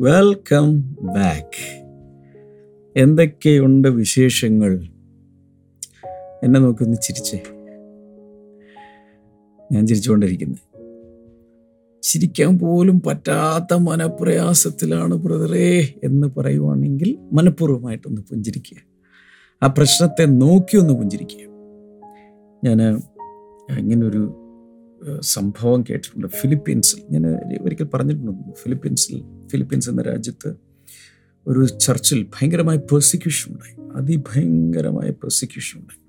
Welcome 0.00 0.96
back 1.02 1.86
എന്തൊക്കെയുണ്ട് 2.96 3.88
വിശേഷങ്ങൾ? 3.88 4.82
എന്നെ 6.42 6.60
നോക്കി 6.60 6.84
ഒന്ന് 6.84 6.96
ചിരിച്ചേ. 7.02 7.42
ഞാൻ 9.72 9.86
ചിരിച്ചുകൊണ്ടിരിക്കുന്നത് 9.86 10.58
ചിരിക്കാൻ 12.02 12.58
പോലും 12.58 13.02
പറ്റാത്ത 13.06 13.74
മനപ്രയാസത്തിലാണ് 13.74 15.14
ബ്രദറേ 15.14 15.94
എന്ന് 16.04 16.26
പറയുവാണെങ്കിൽ 16.36 17.18
മനഃപൂർവമായിട്ടൊന്ന് 17.32 18.22
പുഞ്ചിരിക്കുക. 18.22 18.78
ആ 19.62 19.66
പ്രശ്നത്തെ 19.66 20.24
നോക്കി 20.24 20.76
ഒന്ന് 20.76 20.94
പുഞ്ചിരിക്കുക. 20.94 21.46
ഞാൻ 22.64 23.02
ഇങ്ങനൊരു 23.78 24.39
സംഭവം 25.20 25.82
കേട്ടിട്ടുണ്ട്. 25.82 26.26
ഫിലിപ്പീൻസിൽ 26.26 27.02
ഞാൻ 27.10 27.26
ഒരിക്കൽ 27.62 27.84
പറഞ്ഞിട്ടുണ്ട്. 27.84 28.54
ഫിലിപ്പീൻസിൽ 28.54 29.22
ഫിലിപ്പീൻസ് 29.46 29.90
എന്ന 29.90 30.02
രാജ്യത്ത് 30.02 30.54
ഒരു 31.46 31.66
ചർച്ചിൽ 31.66 32.22
ഭയങ്കരമായ 32.22 32.76
പെർസിക്യൂഷൻ 32.76 33.52
ഉണ്ടായി. 33.52 33.90
അതിഭയങ്കരമായ 33.96 35.10
പെർസിക്യൂഷൻ 35.10 35.80
ഉണ്ടായി. 35.80 36.00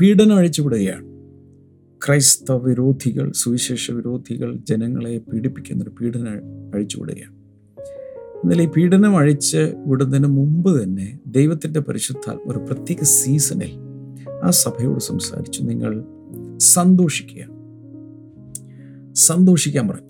പീഡനം 0.00 0.36
അഴിച്ചുവിടുകയാണ്. 0.36 1.04
ക്രൈസ്തവ 2.06 2.56
വിരോധികൾ 2.56 3.32
സുവിശേഷ 3.32 3.90
വിരോധികൾ 3.90 4.58
ജനങ്ങളെ 4.68 5.18
പീഡിപ്പിക്കുന്നൊരു 5.18 5.90
പീഡനം 5.90 6.32
അഴിച്ചുവിടുകയാണ്. 6.74 7.34
എന്നാൽ 8.44 8.62
ഈ 8.62 8.66
പീഡനം 8.66 9.16
അഴിച്ച് 9.16 9.74
വിടുന്നതിന് 9.86 10.26
മുമ്പ് 10.26 10.82
തന്നെ 10.82 11.18
ദൈവത്തിന്റെ 11.26 11.80
പരിശുദ്ധാത്മ 11.80 12.50
ഒരു 12.50 12.58
പ്രത്യേക 12.58 13.02
സീസണിൽ 13.02 13.70
ആ 14.44 14.50
സഭയോട് 14.50 15.00
സംസാരിച്ചു. 15.00 15.62
നിങ്ങൾ 15.62 16.04
സന്തോഷിക്കുക. 16.58 17.58
സന്തോഷിക്കാൻ 19.14 19.88
പറഞ്ഞു 19.88 20.08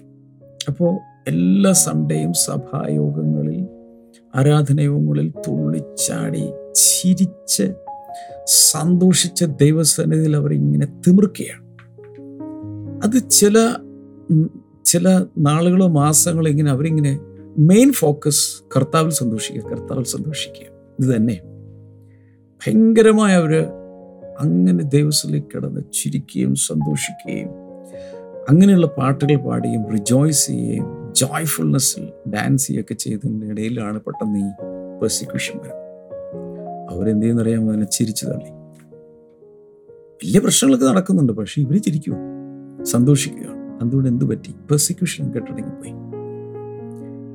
അപ്പോൾ 0.69 0.99
എല്ലാ 1.29 1.73
സൺഡേയും 1.73 2.33
സഭായോഗങ്ങളിൽ 2.33 3.67
ആരാധനയോഗങ്ങളിൽ 4.35 5.31
തുള്ളിച്ചാടി 5.31 6.43
ചിരിച്ച് 6.75 7.73
സന്തോഷിച്ച 8.47 9.45
ദൈവസന്നിധിയിൽ 9.45 10.37
അവരിങ്ങനെ 10.37 10.87
തിമിർക്കുകയാണ്. 10.87 11.69
അത് 13.05 13.31
ചില 13.31 13.75
ചില 14.85 15.25
നാളുകളോ 15.39 15.87
മാസങ്ങളോ 15.87 16.51
ഇങ്ങനെ 16.51 16.71
അവരിങ്ങനെ 16.71 17.19
മെയിൻ 17.59 17.93
ഫോക്കസ് 17.93 18.63
കർത്താവിൽ 18.77 19.11
സന്തോഷിക്കുക 19.11 19.63
കർത്താവിൽ 19.63 20.05
സന്തോഷിക്കുക. 20.05 20.67
ഇത് 21.01 21.17
തന്നെ 21.17 21.41
ഭയങ്കരമായ 22.67 23.35
അവർ 23.35 23.67
അങ്ങനെ 24.41 24.85
ദൈവസ്ഥലിൽ 24.85 25.43
കിടന്ന് 25.55 25.81
ചിരിക്കുകയും 25.93 26.55
സന്തോഷിക്കുകയും 26.55 27.49
അങ്ങനെയുള്ള 28.49 28.87
പാട്ടുകൾ 28.87 29.37
പാടുകയും 29.37 29.93
റിജോയ്സ് 29.93 30.47
ചെയ്യുകയും 30.47 31.13
ജോയ്ഫുൾനെസ്സിൽ 31.17 32.09
ഡാൻസ് 32.35 32.67
ചെയ്യുകയൊക്കെ 32.67 32.95
ചെയ്തതിന്റെ 32.95 33.47
ഇടയിലാണ് 33.47 34.01
പെട്ടെന്ന് 34.01 34.39
ഈ 34.39 34.51
പെർസിക്യൂഷൻ 35.03 35.59
വരുന്നത്. 35.59 35.85
അവരെന്ത് 36.91 37.23
ചെയ്യുന്നറിയാമോ 37.23 37.69
അതിനെ 37.69 37.87
ചിരിച്ചു 37.87 38.27
തള്ളി. 38.27 38.51
വലിയ 40.23 40.39
പ്രശ്നങ്ങളൊക്കെ 40.39 40.87
നടക്കുന്നുണ്ട് 40.87 41.33
പക്ഷേ 41.33 41.63
ഇവർ 41.63 41.77
ചിരിക്കുക 41.77 42.17
സന്തോഷിക്കുക 42.85 43.49
അതുകൊണ്ട് 43.83 44.09
എന്ത് 44.09 44.25
പറ്റി 44.25 44.55
പെർസിക്യൂഷൻ 44.71 45.33
കെട്ടടങ്ങിപ്പോയി 45.33 45.95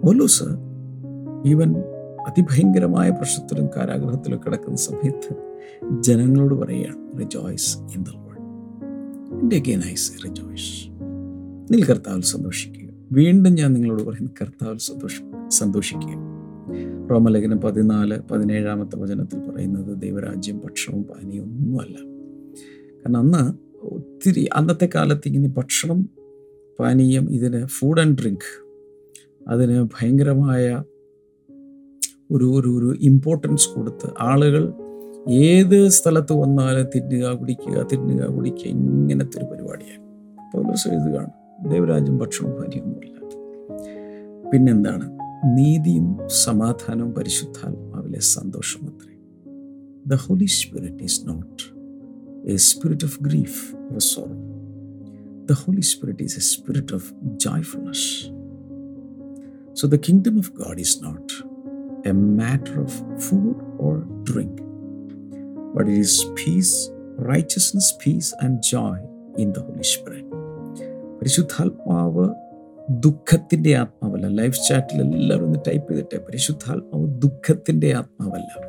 ഓലോസ് 0.09 0.43
ഈവൻ 1.49 1.75
അതിഭയങ്കരമായ 2.27 3.09
പ്രശ്നത്തിലും 3.09 3.67
കാരാഗ്രഹത്തിലും 3.67 4.39
കിടക്കുന്ന 4.45 4.75
സമയത്ത് 4.75 5.35
ജനങ്ങളോട് 6.01 6.53
പറയുകയാണ് 6.53 7.19
റിജോയ്സ് 7.19 7.77
ഇൻ 7.77 8.03
ദ 8.03 8.09
ലോഡ് 8.09 8.33
എന്റെ 9.41 9.55
അഗെയിൻ 9.55 9.81
ഐ 9.85 9.93
സേ 9.93 10.29
റിജോയ്സ് 10.29 10.93
നിങ്ങൾ 11.73 11.85
കർത്താവിൽ 11.85 12.21
സന്തോഷിക്കുക. 12.21 12.89
വീണ്ടും 13.11 13.53
ഞാൻ 13.53 13.73
നിങ്ങളോട് 13.73 14.03
പറയുന്നു 14.03 14.31
കർത്താവിൽ 14.41 14.77
സന്തോഷ 14.77 15.21
സന്തോഷിക്കുക. 15.47 16.33
റോമലേഖനം 17.11 17.57
പതിനാല് 17.57 18.19
പതിനേഴാമത്തെ 18.31 18.97
വചനത്തിൽ 18.97 19.39
പറയുന്നത് 19.39 20.01
ദൈവരാജ്യം 20.01 20.57
ഭക്ഷണവും 20.57 21.03
പാനീയവും 21.03 21.47
ഒന്നുമല്ല 21.47 21.97
കാരണം 22.97 23.17
അന്ന് 23.17 23.53
ഒത്തിരി 23.85 24.49
അന്നത്തെ 24.53 24.89
കാലത്ത് 24.95 25.27
ഇങ്ങനെ 25.27 25.47
ഭക്ഷണം 25.47 26.09
പാനീയം 26.79 27.31
ഇതിന് 27.31 27.65
ഫുഡ് 27.65 28.01
ആൻഡ് 28.01 28.17
ഡ്രിങ്ക് 28.17 28.65
അതിന് 29.47 29.83
ഭയങ്കരമായ 29.83 30.83
ഒരു 32.29 32.45
ഒരു 32.57 32.69
ഒരു 32.77 32.97
ഇമ്പോർട്ടൻസ് 33.01 33.69
കൊടുത്ത് 33.75 34.07
ആളുകൾ 34.21 34.63
ഏത് 35.45 35.89
സ്ഥലത്ത് 35.89 36.33
വന്നാലും 36.33 36.89
തിന്നുക 36.95 37.33
കുടിക്കുക 37.33 37.83
തിന്നുക 37.83 38.25
കുടിക്കുക 38.27 38.67
ഇങ്ങനത്തെ 38.67 39.37
ഒരു 39.37 39.45
പരിപാടിയാണ് 39.45 40.03
പൗലോസ് 40.53 40.87
എഴുതുകയാണ് 40.87 41.31
ദേവരാജും 41.71 42.17
ഭക്ഷണവും 42.17 42.53
പാനീയമൊന്നുമില്ല 42.53 43.11
പിന്നെന്താണ്? 44.51 45.05
നീതിയും 45.55 46.07
സമാധാനവും 46.43 47.13
പരിശുദ്ധാത്മാവിലെ 47.13 48.19
സന്തോഷം 48.33 48.81
അത്രേ. 48.87 49.13
The 50.07 50.15
Holy 50.15 50.45
Spirit 50.45 51.03
is 51.03 51.27
not 51.27 51.63
a 52.45 52.55
spirit 52.67 53.05
of 53.05 53.23
grief 53.23 53.61
or 53.93 53.99
sorrow 54.07 54.35
the 55.45 55.53
Holy 55.53 55.81
Spirit 55.81 56.23
is 56.23 56.37
a 56.37 56.41
spirit 56.51 56.93
of 56.93 57.09
joyfulness 57.37 58.07
so 59.75 59.87
the 59.87 59.95
kingdom 60.07 60.39
of 60.39 60.51
God 60.53 60.79
is 60.79 61.03
not 61.03 61.33
a 62.07 62.11
matter 62.11 62.79
of 62.79 62.91
food 63.15 63.55
or 63.55 63.97
drink, 64.31 64.63
but 65.75 65.87
it 65.87 65.99
is 65.99 66.29
peace, 66.29 66.93
righteousness, 67.21 67.87
peace, 68.07 68.45
and 68.45 68.57
joy 68.57 68.97
in 69.39 69.49
the 69.49 69.61
Holy 69.61 69.81
Spirit. 69.81 70.33
പരിശുദ്ധാത്മാവ് 71.19 72.29
ദുഃഖത്തിന്റെ 72.89 73.77
ആത്മാവല്ല. 73.77 74.27
Life 74.27 74.59
ചാറ്റിൽ 74.69 75.01
എല്ലാവരും 75.01 75.45
ഒന്ന് 75.45 75.59
type 75.67 75.93
ചെയ്തിട്ടെ. 75.93 76.17
പരിശുദ്ധാത്മാവ് 76.17 77.21
ദുഃഖത്തിന്റെ 77.21 77.93
ആത്മാവല്ല. 77.93 78.59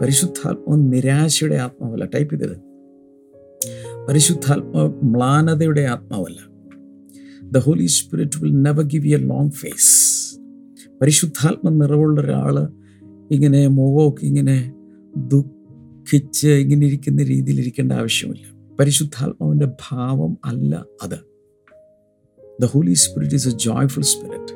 പരിശുദ്ധാത്മാവ് 0.00 0.92
നിരാശയുടെ 0.92 1.54
ആത്മാവല്ല. 1.54 2.04
Type 2.04 2.34
ചെയ്തത്. 2.34 2.56
പരിശുദ്ധാത്മാവ് 4.08 4.92
മ്ലാനതയുടെ 5.02 5.80
ആത്മാവല്ല. 5.80 6.56
The 7.42 7.58
Holy 7.58 7.86
Spirit 7.86 8.42
will 8.42 8.62
never 8.62 8.84
give 8.84 9.08
a 9.08 9.16
long 9.16 9.50
face 9.50 10.25
പരിശുദ്ധാത്മ 11.00 11.68
നിറവുള്ള 11.68 12.20
ഒരാൾ 12.20 12.68
ഇങ്ങനെ 13.30 13.66
മുഖമൊക്കെ 13.66 14.26
ഇങ്ങനെ 14.26 14.74
ദുഃഖിച്ച് 15.16 16.48
ഇങ്ങനെ 16.48 16.86
ഇരിക്കുന്ന 16.86 17.22
രീതിയിൽ 17.22 17.60
ഇരിക്കേണ്ട 17.60 17.92
ആവശ്യമില്ല. 17.92 18.74
പരിശുദ്ധാത്മാവിന്റെ 18.80 19.66
ഭാവം 19.66 20.38
അല്ല 20.44 20.84
അത്. 21.02 21.18
The 22.62 22.64
Holy 22.64 22.92
Spirit 22.92 23.34
is 23.34 23.48
a 23.48 23.50
joyful 23.50 24.02
spirit 24.02 24.54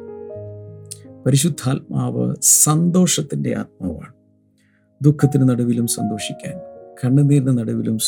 പരിശുദ്ധാത്മാവ് 1.27 2.35
സന്തോഷത്തിന്റെ 2.43 3.55
ആത്മാവാണ്. 3.55 4.13
ദുഃഖത്തിന് 5.03 5.49
നടുവിലും 5.49 5.87
സന്തോഷിക്കാൻ 5.87 6.55
കണ്ണുനീരിന് 7.05 7.59
നടുവിലും 7.59 7.99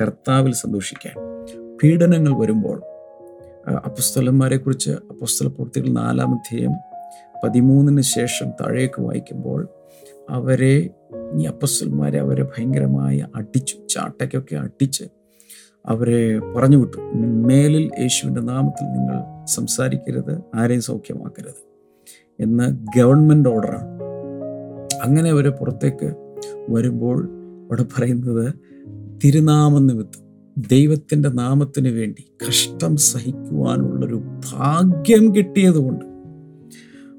കർത്താവിൽ 0.00 0.52
സന്തോഷിക്കാൻ 0.52 1.46
പീഡനങ്ങൾ 1.82 2.40
വരുമ്പോൾ 2.40 2.82
അപ്പുസ്തലന്മാരെ 3.84 4.56
കുറിച്ച് 4.56 4.90
അപ്പസ്തല 4.90 5.46
പ്രവൃത്തികൾ 5.46 5.88
നാലാമധ്യേയം 5.88 6.72
പതിമൂന്നിന് 7.44 8.00
ശേഷം 8.00 8.50
താഴേക്ക് 8.50 9.02
വായിക്കുമ്പോൾ 9.02 9.68
അവരെ 10.30 10.90
ഈ 11.38 11.44
അപ്പസ്വന്മാരെ 11.44 12.18
അവരെ 12.18 12.42
ഭയങ്കരമായി 12.42 13.22
അടിച്ചു 13.36 13.76
ചാട്ടയ്ക്കൊക്കെ 13.88 14.56
അടിച്ച് 14.56 15.04
അവരെ 15.86 16.38
പറഞ്ഞു 16.38 16.76
വിട്ടു. 16.76 16.96
മേലിൽ 17.46 17.90
യേശുവിന്റെ 18.00 18.40
നാമത്തിൽ 18.40 18.84
നിങ്ങൾ 18.84 19.44
സംസാരിക്കരുത് 19.44 20.38
ആരെയും 20.54 20.80
സൗഖ്യമാക്കരുത് 20.80 21.60
എന്ന് 22.40 22.64
ഗവൺമെന്റ് 22.96 23.48
ഓർഡറാണ് 23.48 23.88
അങ്ങനെ 25.02 25.30
അവർ 25.30 25.48
പുറത്തേക്ക് 25.50 26.14
വരുമ്പോൾ 26.68 27.18
അവിടെ 27.64 27.82
പറയുന്നത് 27.82 28.54
തിരുനാമ 29.24 29.78
നിമിത്തം 29.78 30.24
ദൈവത്തിന്റെ 30.68 31.28
നാമത്തിന് 31.28 31.88
വേണ്ടി 31.88 32.32
കഷ്ടം 32.48 32.96
സഹിക്കുവാനുള്ളൊരു 32.96 34.22
ഭാഗ്യം 34.52 35.34
കിട്ടിയതുകൊണ്ട് 35.34 36.09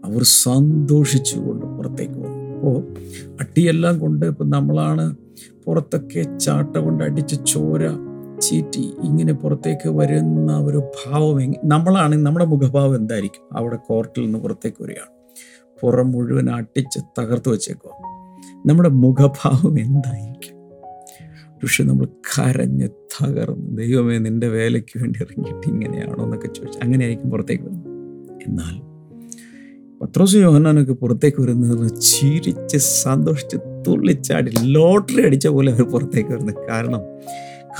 അവർ 0.05 0.23
സന്തോഷിച്ചുകൊണ്ട് 0.23 1.65
പുറത്തേക്ക് 1.65 2.13
വന്നു. 2.13 2.55
അപ്പോൾ 2.55 2.93
അട്ടിയെല്ലാം 3.39 3.99
കൊണ്ട് 3.99 4.25
ഇപ്പം 4.25 4.49
നമ്മളാണ് 4.49 5.15
പുറത്തൊക്കെ 5.65 6.37
ചാട്ട 6.37 6.77
കൊണ്ട് 6.77 7.03
അടിച്ച് 7.03 7.35
ചോര 7.45 7.89
ചീറ്റി 8.39 8.93
ഇങ്ങനെ 9.03 9.33
പുറത്തേക്ക് 9.33 9.89
വരുന്ന 9.89 10.59
ഒരു 10.59 10.77
ഭാവം 10.77 11.53
നമ്മളാണ് 11.63 12.15
നമ്മുടെ 12.15 12.45
മുഖഭാവം 12.45 12.95
എന്തായിരിക്കും? 12.95 13.57
അവിടെ 13.57 13.75
കോർട്ടിൽ 13.75 14.21
നിന്ന് 14.21 14.39
പുറത്തേക്ക് 14.39 14.83
വരികയാണ്. 14.83 15.09
പുറം 15.81 16.11
മുഴുവൻ 16.11 16.49
അട്ടിച്ച് 16.49 16.99
തകർത്ത് 17.19 17.49
വെച്ചേക്കുക 17.49 17.91
നമ്മുടെ 18.65 18.89
മുഖഭാവം 18.89 19.79
എന്തായിരിക്കും? 19.79 20.57
പക്ഷെ 21.61 21.83
നമ്മൾ 21.83 22.05
കരഞ്ഞ് 22.05 22.87
തകർന്ന് 22.87 23.77
ദൈവമേ 23.77 24.17
നിന്റെ 24.17 24.47
വേലയ്ക്ക് 24.47 24.99
വേണ്ടി 24.99 25.19
ഇറങ്ങിയിട്ട് 25.19 25.67
ഇങ്ങനെയാണോ 25.67 26.23
എന്നൊക്കെ 26.23 26.47
ചോദിച്ചു 26.47 26.79
അങ്ങനെയായിരിക്കും 26.83 27.31
പുറത്തേക്ക് 27.31 27.63
വരുന്നത്. 27.63 27.89
എന്നാൽ 28.47 28.90
പത്രോസ് 30.01 30.35
യോഹനാനൊക്കെ 30.35 30.93
പുറത്തേക്ക് 30.93 31.41
വരുന്നത് 31.41 32.01
ചിരിച്ച് 32.01 32.77
സന്തോഷിച്ച് 32.77 33.57
തുള്ളിച്ചാടി 33.87 34.51
ലോട്ടറി 34.61 35.25
അടിച്ച 35.25 35.47
പോലെ 35.47 35.71
അവർ 35.71 35.83
പുറത്തേക്ക് 35.83 36.29
വരുന്നത്. 36.29 36.55
കാരണം 36.69 37.01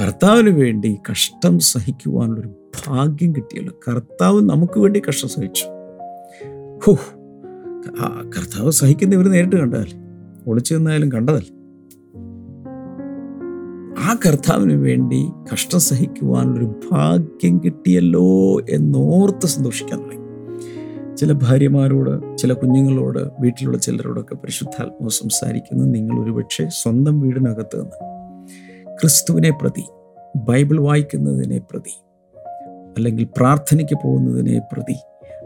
കർത്താവിന് 0.02 0.50
വേണ്ടി 0.50 0.98
കഷ്ടം 1.12 1.60
സഹിക്കുവാനുള്ളൊരു 1.60 2.50
ഭാഗ്യം 2.88 3.32
കിട്ടിയല്ലോ. 3.36 3.74
കർത്താവ് 3.88 4.42
നമുക്ക് 4.42 4.80
വേണ്ടി 4.80 5.02
കഷ്ടം 5.10 5.30
സഹിച്ചു. 5.30 5.66
ഹോ 6.86 6.94
കർത്താവ് 8.38 8.72
സഹിക്കുന്ന 8.72 9.16
ഇവർ 9.16 9.28
നേരിട്ട് 9.30 9.56
കണ്ടതല്ലേ? 9.56 9.98
ഒളിച്ചു 10.48 10.76
നിന്നായാലും 10.76 11.12
കണ്ടതല്ലേ? 11.12 11.52
ആ 14.04 14.16
കർത്താവിന് 14.26 14.74
വേണ്ടി 14.74 15.28
കഷ്ടം 15.54 15.80
സഹിക്കുവാനുള്ളൊരു 15.80 16.80
ഭാഗ്യം 16.92 17.62
കിട്ടിയല്ലോ 17.66 18.60
എന്നോർത്ത് 18.70 19.48
സന്തോഷിക്കാൻ 19.48 20.00
തുടങ്ങി. 20.00 20.21
ചില 21.22 21.32
ഭാര്യമാരോട് 21.32 22.38
ചില 22.38 22.54
കുഞ്ഞുങ്ങളോട് 22.54 23.20
വീട്ടിലുള്ള 23.40 23.78
ചിലരോടൊക്കെ 23.78 24.36
പരിശുദ്ധാത്മാവ് 24.36 25.10
സംസാരിക്കുന്നത് 25.10 25.96
നിങ്ങൾ 25.96 26.24
ഒരുപക്ഷെ 26.24 26.68
സ്വന്തം 26.70 27.22
വീടിനകത്ത് 27.22 27.82
നിന്ന്. 27.82 27.98
ക്രിസ്തുവിനെ 29.02 29.50
പ്രതി 29.62 29.84
ബൈബിൾ 30.36 30.80
വായിക്കുന്നതിനെ 30.80 31.60
പ്രതി 31.60 32.04
അല്ലെങ്കിൽ 32.98 33.28
പ്രാർത്ഥനയ്ക്ക് 33.38 33.98
പോകുന്നതിനെ 34.04 34.60
പ്രതി 34.74 34.96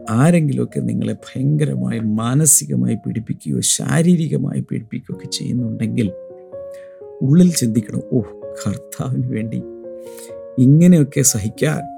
ആരെങ്കിലുമൊക്കെ 0.10 0.80
നിങ്ങളെ 0.80 1.14
ഭയങ്കരമായി 1.14 2.00
മാനസികമായി 2.00 2.96
പീഡിപ്പിക്കുകയോ 2.96 3.62
ശാരീരികമായി 3.62 4.62
പീഡിപ്പിക്കുകയോ 4.62 5.18
ഒക്കെ 5.18 5.28
ചെയ്യുന്നുണ്ടെങ്കിൽ 5.28 6.12
ഉള്ളിൽ 7.22 7.52
ചിന്തിക്കണം 7.54 8.02
ഓ 8.12 8.22
കർത്താവിന് 8.68 9.28
വേണ്ടി 9.28 9.64
ഇങ്ങനെയൊക്കെ 10.60 11.22
സഹിക്കാൻ 11.22 11.95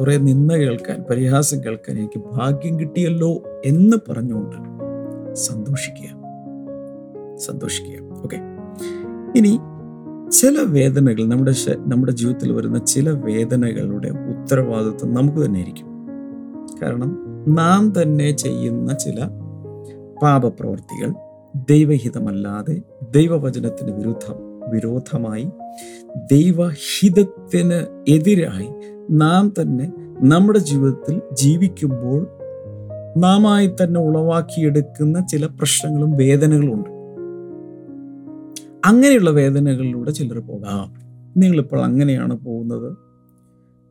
കുറെ 0.00 0.16
നിന്ന 0.16 0.56
കേൾക്കാൻ 0.56 1.04
പരിഹാസം 1.10 1.64
കേൾക്കാൻ 1.64 1.98
എനിക്ക് 1.98 2.22
ഭാഗ്യം 2.32 2.80
കിട്ടിയല്ലോ 2.80 3.42
എന്ന് 3.64 3.96
പറഞ്ഞുകൊണ്ട് 4.10 4.56
സന്തോഷിക്കുക. 5.34 6.08
സന്തോഷിക്കുക. 7.36 8.22
ഓക്കെ 8.22 8.36
ഇനി 9.36 9.58
ചില 10.30 10.56
വേദനകൾ 10.60 11.28
നമ്മുടെ 11.28 11.54
നമ്മുടെ 11.78 12.12
ജീവിതത്തിൽ 12.12 12.52
വരുന്ന 12.52 12.78
ചില 12.78 13.10
വേദനകളുടെ 13.10 14.08
ഉത്തരവാദിത്വം 14.08 15.14
നമുക്ക് 15.14 15.44
തന്നെ 15.44 15.58
ആയിരിക്കും. 15.58 15.86
കാരണം 16.82 17.16
നാം 17.48 18.02
തന്നെ 18.02 18.30
ചെയ്യുന്ന 18.30 18.94
ചില 18.94 19.24
പാപപ്രവർത്തികൾ 20.22 21.14
ദൈവഹിതമല്ലാതെ 21.70 22.82
ദൈവവചനത്തിന് 23.10 23.90
വിരുദ്ധം 23.90 24.34
വിരോധമായി 24.70 25.50
ദൈവഹിതത്തിന് 26.32 27.86
എതിരായി 28.08 28.68
നാം 29.10 29.54
തന്നെ 29.60 29.92
നമ്മുടെ 30.20 30.58
ജീവിതത്തിൽ 30.58 31.20
ജീവിക്കുമ്പോൾ 31.32 32.28
നാമായി 33.18 33.66
തന്നെ 33.66 34.00
ഉളവാക്കിയെടുക്കുന്ന 34.00 35.26
ചില 35.26 35.46
പ്രശ്നങ്ങളും 35.46 36.12
വേദനകളും 36.12 36.74
ഉണ്ട് 36.74 36.90
അങ്ങനെയുള്ള 38.84 39.30
വേദനകളിലൂടെ 39.30 40.10
ചിലർ 40.10 40.38
പോകാം. 40.38 40.94
നിങ്ങളിപ്പോൾ 41.36 41.80
അങ്ങനെയാണ് 41.80 42.34
പോകുന്നത്. 42.34 42.96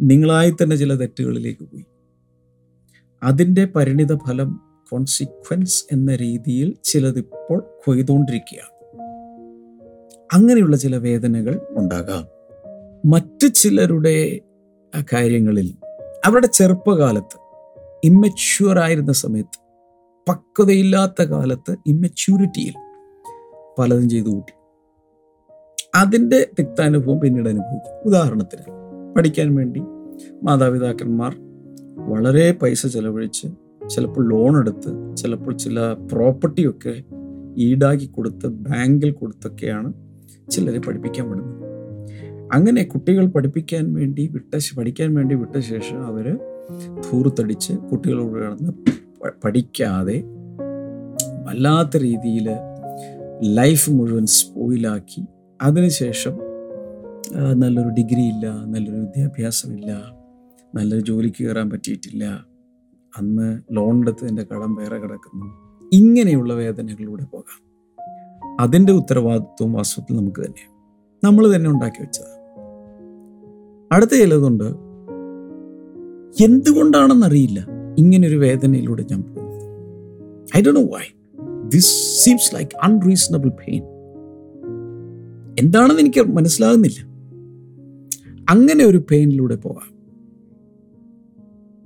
നിങ്ങളായി 0.01 0.51
തന്നെ 0.51 0.75
ചില 0.75 0.93
തെറ്റുകളിലേക്ക് 0.93 1.63
പോയി. 1.63 1.85
അതിന്റെ 3.23 3.67
പരിണിത 3.75 4.15
ഫലം 4.15 4.59
കോൺസിക്വൻസ് 4.91 5.85
എന്ന 5.91 6.15
രീതിയിൽ 6.15 6.75
ചിലതിപ്പോൾ 6.83 7.63
കൊയ്തുകൊണ്ടിരിക്കുകയാണ് 7.85 8.73
അങ്ങനെയുള്ള 10.33 10.77
ചില 10.77 10.97
വേദനകൾ 10.97 11.61
ഉണ്ടാകാം. 11.69 12.25
മറ്റ് 13.05 13.53
ചിലരുടെ 13.53 14.39
കാര്യങ്ങളിൽ 15.01 15.73
അവരുടെ 16.25 16.47
ചെറുപ്പകാലത്ത് 16.47 17.43
ഇമ്മച്യൂർ 18.03 18.79
ആയിരുന്ന 18.79 19.13
സമയത്ത് 19.13 19.63
പക്വതയില്ലാത്ത 20.29 21.21
കാലത്ത് 21.21 21.75
ഇമ്മച്യൂരിറ്റിയിൽ 21.87 22.73
പലതും 23.79 24.09
ചെയ്തു 24.09 24.27
കൂട്ടി. 24.27 24.53
അതിന്റെ 25.95 26.49
തിക്താനുഭവം 26.59 27.19
പിന്നീട് 27.19 27.49
അനുഭവിക്കും. 27.49 27.93
ഉദാഹരണത്തിന് 28.05 28.61
പഠിക്കാൻ 29.17 29.55
വേണ്ടി 29.55 29.79
മാതാപിതാക്കന്മാർ 30.43 31.35
വളരെ 31.97 32.51
പൈസ 32.51 32.87
ചെലവഴിച്ച് 32.87 33.47
ചിലപ്പോൾ 33.89 34.29
ലോൺ 34.29 34.59
എടുത്ത് 34.59 35.17
ചിലപ്പോൾ 35.17 35.57
ചില 35.57 35.93
പ്രോപ്പർട്ടിയൊക്കെ 35.93 37.03
ഈടാക്കി 37.57 38.05
കൊടുത്ത് 38.05 38.47
ബാങ്കിൽ 38.47 39.11
കൊടുത്തൊക്കെയാണ് 39.11 39.93
ചിലരെ 40.51 40.79
പഠിപ്പിക്കാൻ 40.79 41.29
വിടുന്നത്. 41.29 41.72
അങ്ങനെ 42.53 42.83
കുട്ടികൾ 42.83 43.25
പഠിപ്പിക്കാൻ 43.25 43.93
വേണ്ടി 43.93 44.27
വിട്ട 44.27 44.59
പഠിക്കാൻ 44.77 45.13
വേണ്ടി 45.13 45.35
വിട്ട 45.35 45.59
ശേഷം 45.59 46.05
അവർ 46.05 46.39
ധൂർത്തടിച്ച് 47.11 47.73
കുട്ടികളോട് 47.73 48.43
കിടന്ന് 48.43 48.71
പഠിക്കാതെ 49.43 50.23
വല്ലാത്ത 51.43 51.97
രീതിയിൽ 51.97 52.49
ലൈഫ് 53.41 53.91
മുഴുവൻ 53.91 54.25
സ്പോയിലാക്കി 54.25 55.25
അതിനുശേഷം 55.61 56.31
നല്ലൊരു 57.53 57.89
ഡിഗ്രി 57.89 58.21
ഇല്ല 58.21 58.49
നല്ലൊരു 58.49 58.99
വിദ്യാഭ്യാസമില്ല 58.99 60.03
നല്ലൊരു 60.75 61.05
ജോലിക്ക് 61.05 61.43
കയറാൻ 61.43 61.69
പറ്റിയിട്ടില്ല. 61.69 62.45
അന്ന് 63.17 63.61
ലോൺ 63.71 64.01
എടുത്തതിന്റെ 64.01 64.43
കടം 64.43 64.75
വേറെ 64.75 64.97
കിടക്കുന്നു. 64.97 65.45
ഇങ്ങനെയുള്ള 65.93 66.53
വേദനകളിലൂടെ 66.53 67.23
പോകാം. 67.23 67.63
അതിന്റെ 68.59 68.93
ഉത്തരവാദിത്വം 68.93 69.73
വാസ്തവത്തിൽ 69.73 70.17
നമുക്ക് 70.17 70.41
തന്നെ 70.41 70.73
നമ്മൾ 71.23 71.55
തന്നെ 71.55 71.69
ഉണ്ടാക്കി 71.69 72.01
വെച്ചത് 72.01 72.42
അടുത്ത 73.93 74.11
ചിലതുണ്ട്. 74.11 74.63
എന്തുകൊണ്ടാണെന്നറിയില്ല. 76.43 77.67
ഇങ്ങനൊരു 77.97 78.35
വേദനയിലൂടെ 78.35 79.05
ഞാൻ 79.11 79.23
പോകുന്നത് 79.23 79.61
I 80.57 80.61
do 80.61 80.71
know 80.71 80.81
why 80.81 81.03
this 81.69 82.23
seems 82.23 82.55
like 82.55 82.71
unreasonable 82.83 83.49
pain 83.49 83.83
എന്താണെന്ന് 85.59 85.99
എനിക്ക് 85.99 86.19
മനസ്സിലാകുന്നില്ല. 86.19 87.05
അങ്ങനെ 88.49 88.85
ഒരു 88.85 89.03
പെയിനിലൂടെ 89.11 89.55
പോകാം 89.55 89.93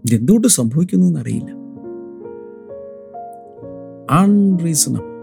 ഇതെന്തുകൊണ്ട് 0.06 0.48
സംഭവിക്കുന്നു 0.48 1.08
എന്നറിയില്ല. 1.08 1.52
അൺറീസണബിൾ 4.12 5.17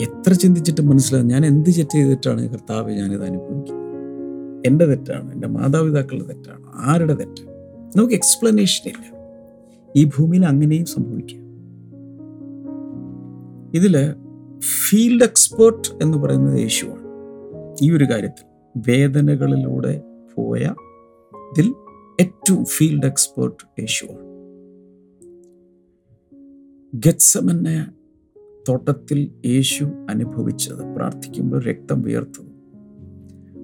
എത്ര 0.00 0.32
ചിന്തിച്ചിട്ട് 0.32 0.80
മനസ്സിലാകും 0.80 1.28
ഞാൻ 1.28 1.46
എന്ത് 1.46 1.66
തെറ്റ് 1.66 1.92
ചെയ്തിട്ടാണ് 1.92 2.48
കർത്താവ് 2.48 2.92
ഞാനിത് 2.92 3.24
അനുഭവിക്കുന്നത്? 3.24 4.66
എന്റെ 4.66 4.84
തെറ്റാണ്? 4.84 5.32
എന്റെ 5.32 5.48
മാതാപിതാക്കളുടെ 5.48 6.24
തെറ്റാണ്? 6.24 6.64
ആരുടെ 6.74 7.14
തെറ്റ്? 7.14 7.42
നമുക്ക് 7.96 8.14
എക്സ്പ്ലനേഷൻ 8.14 8.90
ഇല്ല. 8.90 9.20
ഈ 9.96 10.04
ഭൂമിയിൽ 10.04 10.46
അങ്ങനെയും 10.46 10.86
സംഭവിക്കാം. 10.86 11.40
ഇതിൽ 13.74 14.14
ഫീൽഡ് 14.60 15.22
എക്സ്പേർട്ട് 15.22 16.02
എന്ന് 16.02 16.18
പറയുന്നത് 16.18 16.58
യേശുവാണ്. 16.58 17.00
ഈ 17.82 17.96
ഒരു 17.96 18.04
കാര്യത്തിൽ 18.04 18.44
വേദനകളിലൂടെ 18.88 20.02
പോയ 20.36 20.74
ഇതിൽ 21.34 21.74
ഏറ്റവും 22.20 22.64
ഫീൽഡ് 22.64 23.06
എക്സ്പേർട്ട് 23.06 23.80
യേശുവാണ്. 23.80 24.30
ഗത്സമന്നെ 26.94 27.99
തോട്ടത്തിൽ 28.68 29.30
യേശു 29.46 29.84
അനുഭവിച്ചത്. 29.84 30.94
പ്രാർത്ഥിക്കുമ്പോൾ 30.96 31.62
രക്തം 31.62 32.02
വിയർത്തത് 32.02 32.50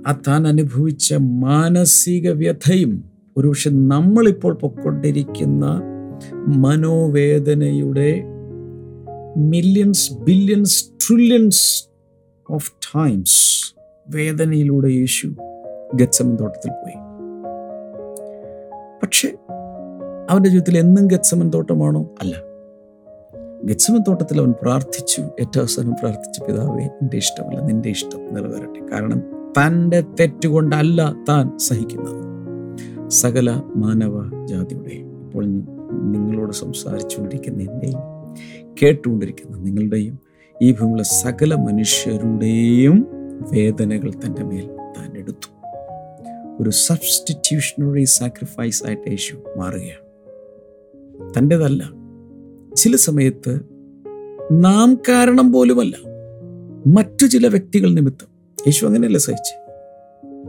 ആ 0.08 0.18
താൻ 0.28 0.48
അനുഭവിച്ച 0.48 1.14
മാനസിക 1.14 2.30
വ്യഥയും 2.30 3.04
ഒരുപക്ഷെ 3.36 3.70
നമ്മളിപ്പോൾ 3.70 4.54
പൊക്കൊണ്ടിരിക്കുന്ന 4.54 5.82
മനോവേദനയുടെ 6.56 8.22
millions 9.36 10.12
billions 10.12 10.84
trillions 10.84 11.88
of 12.50 12.72
times 12.72 13.74
വേദനയിലൂടെ 14.08 14.88
Yeshu 14.88 15.34
Gethsemane 15.94 16.36
തോട്ടത്തിൽ 16.36 16.70
പോയി. 16.70 17.06
പക്ഷെ 19.02 19.36
അവന്റെ 20.30 20.50
ജീവിതത്തിൽ 20.50 20.78
എന്നും 20.78 21.06
ഗത്സമൻ 21.06 21.48
തോട്ടമാണോ? 21.48 22.14
അല്ല. 22.22 22.34
ഗത്സമൻ 23.64 24.00
തോട്ടത്തിൽ 24.08 24.38
അവൻ 24.38 24.54
പ്രാർത്ഥിച്ചു. 24.62 25.20
ഏറ്റവും 25.20 25.60
അവസാനം 25.60 25.92
പ്രാർത്ഥിച്ചു 25.92 26.44
പിതാവേ 26.44 26.84
എന്റെ 26.84 27.16
ഇഷ്ടമല്ല 27.16 27.60
നിന്റെ 27.60 27.88
ഇഷ്ടം 27.88 28.34
നിറവേറട്ടെ. 28.34 28.86
കാരണം 28.92 29.20
തന്റെ 29.50 30.00
തെറ്റുകൊണ്ടല്ല 30.00 31.16
താൻ 31.28 31.58
സഹിക്കുന്നത്. 31.58 32.36
സകല 33.10 33.62
മാനവ 33.76 34.46
ജാതിയുടെയും 34.46 35.24
ഇപ്പോൾ 35.24 35.44
നിങ്ങളോട് 36.10 36.52
സംസാരിച്ചുകൊണ്ടിരിക്കുന്ന 36.52 37.62
എന്റെയും 37.62 37.98
കേട്ടുകൊണ്ടിരിക്കുന്ന 38.82 39.56
നിങ്ങളുടെയും 39.56 40.18
ഈ 40.62 40.72
ഭൂമിയിലെ 40.72 41.02
സകല 41.02 41.54
മനുഷ്യരുടെയും 41.54 43.06
വേദനകൾ 43.52 44.10
തന്റെ 44.10 44.42
മേൽ 44.42 44.66
താൻ 44.66 45.18
എടുത്തു. 45.18 45.48
ഒരു 46.62 46.70
സബ്സ്റ്റിറ്റ്യൂഷണറി 46.70 48.04
സാക്രിഫൈസ് 48.04 48.86
ആയിട്ട് 48.86 49.10
യേശു 49.10 49.36
മാറുകയാണ്. 49.56 50.06
തന്റെതല്ല. 51.38 52.05
ചില 52.76 52.96
സമയത്ത് 52.96 53.60
നാം 54.52 54.94
കാരണം 55.08 55.52
പോലുമല്ല 55.52 55.96
മറ്റു 56.86 57.26
ചില 57.26 57.46
വ്യക്തികൾ 57.46 57.90
നിമിത്തം. 57.94 58.26
യേശു 58.66 58.86
അങ്ങനെയല്ല 58.86 59.18
സഹിച്ച്? 59.18 59.54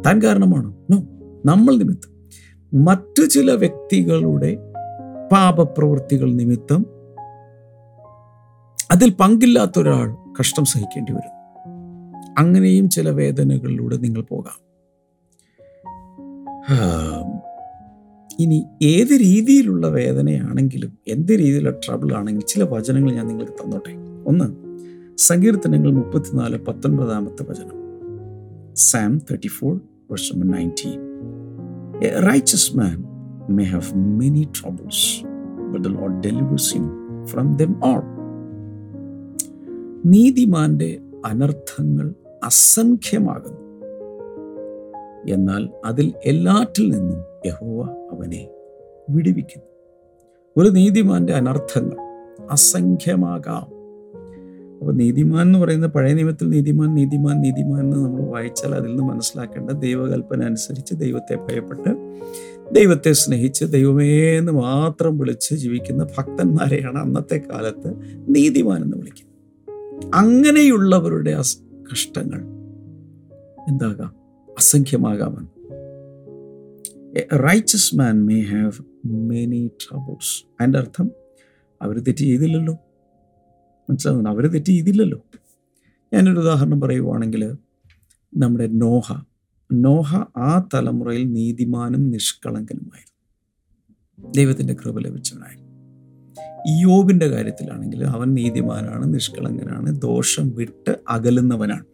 താൻ 0.06 0.22
കാരണമാണ്? 0.22 0.74
നോ 0.92 0.98
നമ്മൾ 1.46 1.76
നിമിത്തം. 1.76 2.30
മറ്റു 2.84 3.26
ചില 3.26 3.52
വ്യക്തികളുടെ 3.52 4.58
പാപപ്രവൃത്തികൾ 5.32 6.34
നിമിത്തം 6.34 6.86
അതിൽ 8.92 9.14
പങ്കില്ലാത്ത 9.20 9.80
ഒരാൾ 9.80 10.16
കഷ്ടം 10.40 10.66
സഹിക്കേണ്ടി 10.66 11.12
വരും. 11.12 11.38
അങ്ങനെയും 12.38 12.90
ചില 12.90 13.10
വേദനകളിലൂടെ 13.10 13.98
നിങ്ങൾ 13.98 14.22
പോകാം. 14.22 14.68
ഇനി 18.40 18.66
ഏത് 18.84 19.14
രീതിയിലുള്ള 19.20 19.88
വേദനയാണെങ്കിലും 19.88 20.98
എന്ത് 21.08 21.30
രീതിയിലുള്ള 21.30 21.70
ട്രബിൾ 21.70 22.14
ആണെങ്കിലും 22.14 22.48
ചില 22.48 22.64
വചനങ്ങൾ 22.64 23.12
ഞാൻ 23.12 23.28
നിങ്ങൾക്ക് 23.28 23.52
തന്നോട്ടെ 23.52 23.94
ഒന്ന് 24.26 24.48
സങ്കീർത്തനങ്ങൾ 25.18 25.92
മുപ്പത്തിനാല് 25.92 26.58
പത്തൊൻപതാമത്തെ 26.58 27.46
വചനം 27.50 27.76
സാം 28.76 29.18
തേർട്ടി 29.18 29.48
ഫോർ 29.48 29.82
വർഷം 30.12 30.40
nineteen 30.40 31.00
19. 32.02 32.06
A 32.06 32.10
righteous 32.20 32.78
man 32.78 32.98
the 35.80 35.90
Lord 35.90 36.22
delivers 36.22 36.72
him 36.72 36.86
from 37.26 37.58
them 37.58 37.76
all. 37.82 38.04
നീതിമാന്റെ 40.06 41.02
അനർത്ഥങ്ങൾ 41.26 42.14
അസംഖ്യമാകുന്നു 42.44 43.67
എന്നാൽ 45.28 45.70
അതിൽ 45.86 46.14
എല്ലാറ്റിൽ 46.26 46.90
നിന്നും 46.90 47.24
യഹോവ 47.46 48.08
അവനെ 48.12 48.50
വിടുവിക്കുന്നു. 49.10 49.66
ഒരു 50.58 50.70
നീതിമാന്റെ 50.70 51.34
അനർത്ഥങ്ങൾ 51.34 51.98
അസംഖ്യമാകാം. 52.52 53.78
അപ്പോൾ 54.80 54.94
നീതിമാൻ 54.94 55.42
എന്ന് 55.42 55.60
പറയുന്ന 55.60 55.88
പഴയ 55.88 56.14
നിയമത്തിൽ 56.14 56.50
നീതിമാൻ 56.50 56.96
നീതിമാൻ 56.96 57.42
നീതിമാൻ 57.42 57.80
എന്ന് 57.80 57.98
നമ്മൾ 57.98 58.22
വായിച്ചാൽ 58.22 58.76
അതിൽ 58.76 58.90
നിന്ന് 58.90 59.04
മനസ്സിലാക്കേണ്ട 59.04 59.70
ദൈവകൽപ്പന 59.70 60.44
അനുസരിച്ച് 60.44 60.94
ദൈവത്തെ 60.94 61.36
ഭയപ്പെട്ട് 61.36 61.90
ദൈവത്തെ 62.76 63.12
സ്നേഹിച്ച് 63.12 63.66
ദൈവമേ 63.66 64.38
എന്ന് 64.38 64.52
മാത്രം 64.52 65.18
വിളിച്ച് 65.18 65.56
ജീവിക്കുന്ന 65.56 66.04
ഭക്തന്മാരെയാണ് 66.04 66.98
അന്നത്തെ 66.98 67.42
കാലത്ത് 67.52 67.94
നീതിമാൻ 68.30 68.84
എന്ന് 68.84 68.98
വിളിക്കുന്നത്. 68.98 70.12
അങ്ങനെയുള്ളവരുടെ 70.14 71.38
കഷ്ടങ്ങൾ 71.92 72.42
എന്താകാം? 73.68 74.17
അസംഖ്യമാകാമെന്ന്. 74.58 75.58
Righteous 77.50 77.96
man 77.96 78.26
may 78.26 78.42
have 78.42 79.08
many 79.08 79.68
troubles 79.68 80.44
അതിന്റെ 80.62 80.80
അർത്ഥം 80.80 81.12
അവർ 81.82 82.00
തെറ്റ് 82.00 82.20
ചെയ്തില്ലല്ലോ. 82.20 82.78
മനസ്സിലാകുന്നു 83.90 84.30
അവർ 84.30 84.48
തെറ്റ് 84.48 84.66
ചെയ്തില്ലല്ലോ. 84.66 85.26
ഞാനൊരു 86.14 86.40
ഉദാഹരണം 86.40 86.82
പറയുവാണെങ്കിൽ 86.82 87.56
നമ്മുടെ 88.38 88.68
നോഹ. 88.68 89.22
നോഹ 89.74 90.16
ആ 90.38 90.68
തലമുറയിൽ 90.74 91.34
നീതിമാനും 91.34 92.12
നിഷ്കളങ്കനുമായിരുന്നു. 92.12 93.18
ദൈവത്തിന്റെ 94.32 94.74
കൃപ 94.74 95.00
ലഭിച്ചവനായിരുന്നു. 95.00 95.68
യോബിന്റെ 96.82 97.28
കാര്യത്തിലാണെങ്കിൽ 97.28 98.04
അവൻ 98.04 98.34
നീതിമാനാണ് 98.34 99.14
നിഷ്കളങ്കനാണ് 99.14 100.02
ദോഷം 100.02 100.50
വിട്ട് 100.50 100.96
അകലുന്നവനാണ്. 101.10 101.86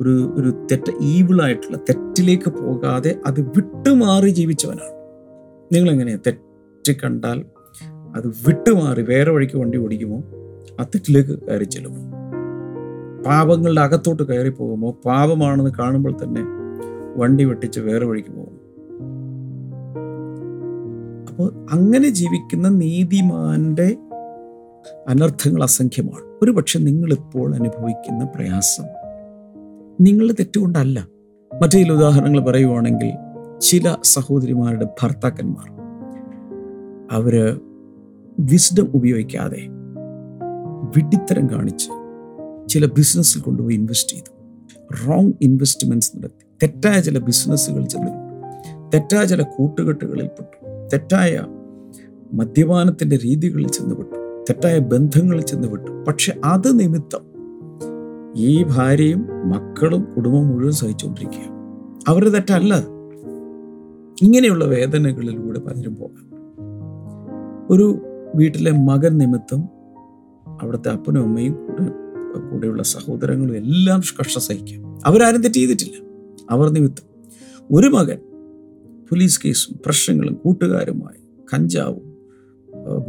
ഒരു 0.00 0.34
ഒരു 0.36 0.66
തെറ്റ് 0.72 0.92
ഈവിളായിട്ടുള്ള 1.00 1.76
തെറ്റിലേക്ക് 1.76 2.50
പോകാതെ 2.50 3.18
അത് 3.26 3.40
വിട്ടുമാറി 3.40 4.28
ജീവിച്ചവനാണ്. 4.28 4.98
നിങ്ങളെങ്ങനെയാണ് 5.74 6.20
തെറ്റ് 6.26 6.96
കണ്ടാൽ 7.04 7.44
അത് 8.16 8.28
വിട്ടുമാറി 8.28 9.02
വേറെ 9.02 9.30
വഴിക്ക് 9.30 9.56
വണ്ടി 9.56 9.78
ഓടിക്കുമോ? 9.78 10.18
ആ 10.80 10.82
തെറ്റിലേക്ക് 10.82 11.30
കയറി 11.30 11.64
ചെല്ലുമോ? 11.64 11.96
പാപങ്ങളുടെ 13.26 13.80
അകത്തോട്ട് 13.80 14.22
കയറി 14.22 14.48
പോകുമോ? 14.48 14.90
പാപമാണെന്ന് 15.04 15.70
കാണുമ്പോൾ 15.78 16.12
തന്നെ 16.12 16.42
വണ്ടി 17.16 17.44
വെട്ടിച്ച് 17.44 17.80
വേറെ 17.80 18.06
വഴിക്ക് 18.06 18.28
പോകും. 18.28 18.60
അപ്പോൾ 21.28 21.66
അങ്ങനെ 21.70 22.08
ജീവിക്കുന്ന 22.08 22.68
നീതിമാന്റെ 22.68 23.96
അനർത്ഥങ്ങൾ 25.08 25.62
അസംഖ്യമാണ്. 25.62 26.24
ഒരു 26.42 26.50
പക്ഷെ 26.50 26.78
നിങ്ങളിപ്പോൾ 26.78 27.54
അനുഭവിക്കുന്ന 27.54 28.24
പ്രയാസം 28.24 29.07
നിങ്ങളുടെ 30.00 30.32
തെറ്റുകൊണ്ടല്ല. 30.32 31.08
മറ്റു 31.62 31.78
ചില 31.78 31.92
ഉദാഹരണങ്ങൾ 31.92 32.40
പറയുവാണെങ്കിൽ 32.40 33.12
ചില 33.60 33.96
സഹോദരിമാരുടെ 34.04 34.86
ഭർത്താക്കന്മാർ. 35.02 35.70
അവർ 37.10 37.60
വിസ്ഡം 38.40 38.90
ഉപയോഗിക്കാതെ 38.94 39.62
വിഡിത്തരം 40.96 41.50
കാണിച്ച് 41.50 41.90
ചില 42.68 42.86
ബിസിനസ്സിൽ 42.86 43.40
കൊണ്ടുപോയി 43.40 43.74
ഇൻവെസ്റ്റ് 43.74 44.12
ചെയ്തു. 44.12 44.32
റോങ് 45.06 45.32
ഇൻവെസ്റ്റ്മെന്റ്സ് 45.42 46.16
നടത്തി. 46.16 46.44
തെറ്റായ 46.62 47.00
ചില 47.00 47.18
ബിസിനസ്സുകൾ 47.18 47.84
ചെന്നു. 47.84 48.10
തെറ്റായ 48.94 49.24
ചില 49.24 49.42
കൂട്ടുകെട്ടുകളിൽ 49.42 50.26
പെട്ടു. 50.26 50.88
തെറ്റായ 50.92 51.46
മദ്യപാനത്തിന്റെ 52.32 53.16
രീതികളിൽ 53.16 53.68
ചെന്നുപെട്ടു 53.68 54.44
തെറ്റായ 54.50 54.78
ബന്ധങ്ങളിൽ 54.78 55.42
ചെന്നുപെട്ടു 55.42 55.90
പക്ഷെ 56.08 56.40
അത് 56.44 56.80
നിമിത്തം 56.80 57.27
ഈ 58.36 58.64
ഭാര്യയും 58.64 59.26
മക്കളും 59.48 60.02
കുടുംബം 60.16 60.48
മുഴുവൻ 60.48 60.72
സഹിച്ചുകൊണ്ടിരിക്കുക 60.72 61.58
അവരുടെ 62.08 62.28
തെറ്റല്ല. 62.28 62.74
ഇങ്ങനെയുള്ള 64.22 64.64
വേദനകളിലൂടെ 64.64 65.60
പലരും 65.60 65.96
പോകാം. 65.96 66.28
ഒരു 67.70 67.98
വീട്ടിലെ 68.34 68.70
മകൻ 68.70 69.18
നിമിത്തം 69.18 69.68
അവിടുത്തെ 70.62 70.88
അപ്പനും 70.88 71.22
അമ്മയും 71.22 71.52
കൂടെ 71.52 71.84
കൂടെയുള്ള 72.50 72.82
സഹോദരങ്ങളും 72.82 73.56
എല്ലാം 73.56 74.00
കഷ്ട 74.00 74.38
സഹിക്കാം. 74.38 75.06
അവരാരും 75.06 75.42
തെറ്റ് 75.42 75.56
ചെയ്തിട്ടില്ല. 75.56 75.94
അവർ 76.50 76.68
നിമിത്തം 76.68 77.08
ഒരു 77.72 77.88
മകൻ 77.88 78.18
പോലീസ് 79.10 79.40
കേസും 79.44 79.76
പ്രശ്നങ്ങളും 79.86 80.34
കൂട്ടുകാരുമായി 80.34 81.44
കഞ്ചാവും 81.54 82.16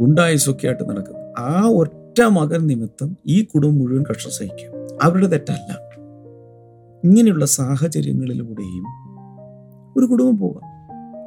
ഗുണ്ടായുസൊക്കെ 0.00 0.66
ആയിട്ട് 0.66 0.90
നടക്കുന്നു. 0.90 1.40
ആ 1.40 1.66
ഒറ്റ 1.66 2.20
മകൻ 2.20 2.66
നിമിത്തം 2.66 3.16
ഈ 3.26 3.44
കുടുംബം 3.44 3.78
മുഴുവൻ 3.78 4.04
കഷ്ട 4.10 4.28
സഹിക്കും. 4.28 4.79
അവരുടെ 5.02 5.26
തെറ്റല്ല. 5.26 5.90
ഇങ്ങനെയുള്ള 7.04 7.46
സാഹചര്യങ്ങളിലൂടെയും 7.46 8.84
ഒരു 9.96 10.06
കുടുംബം 10.06 10.38
പോകാം 10.38 10.70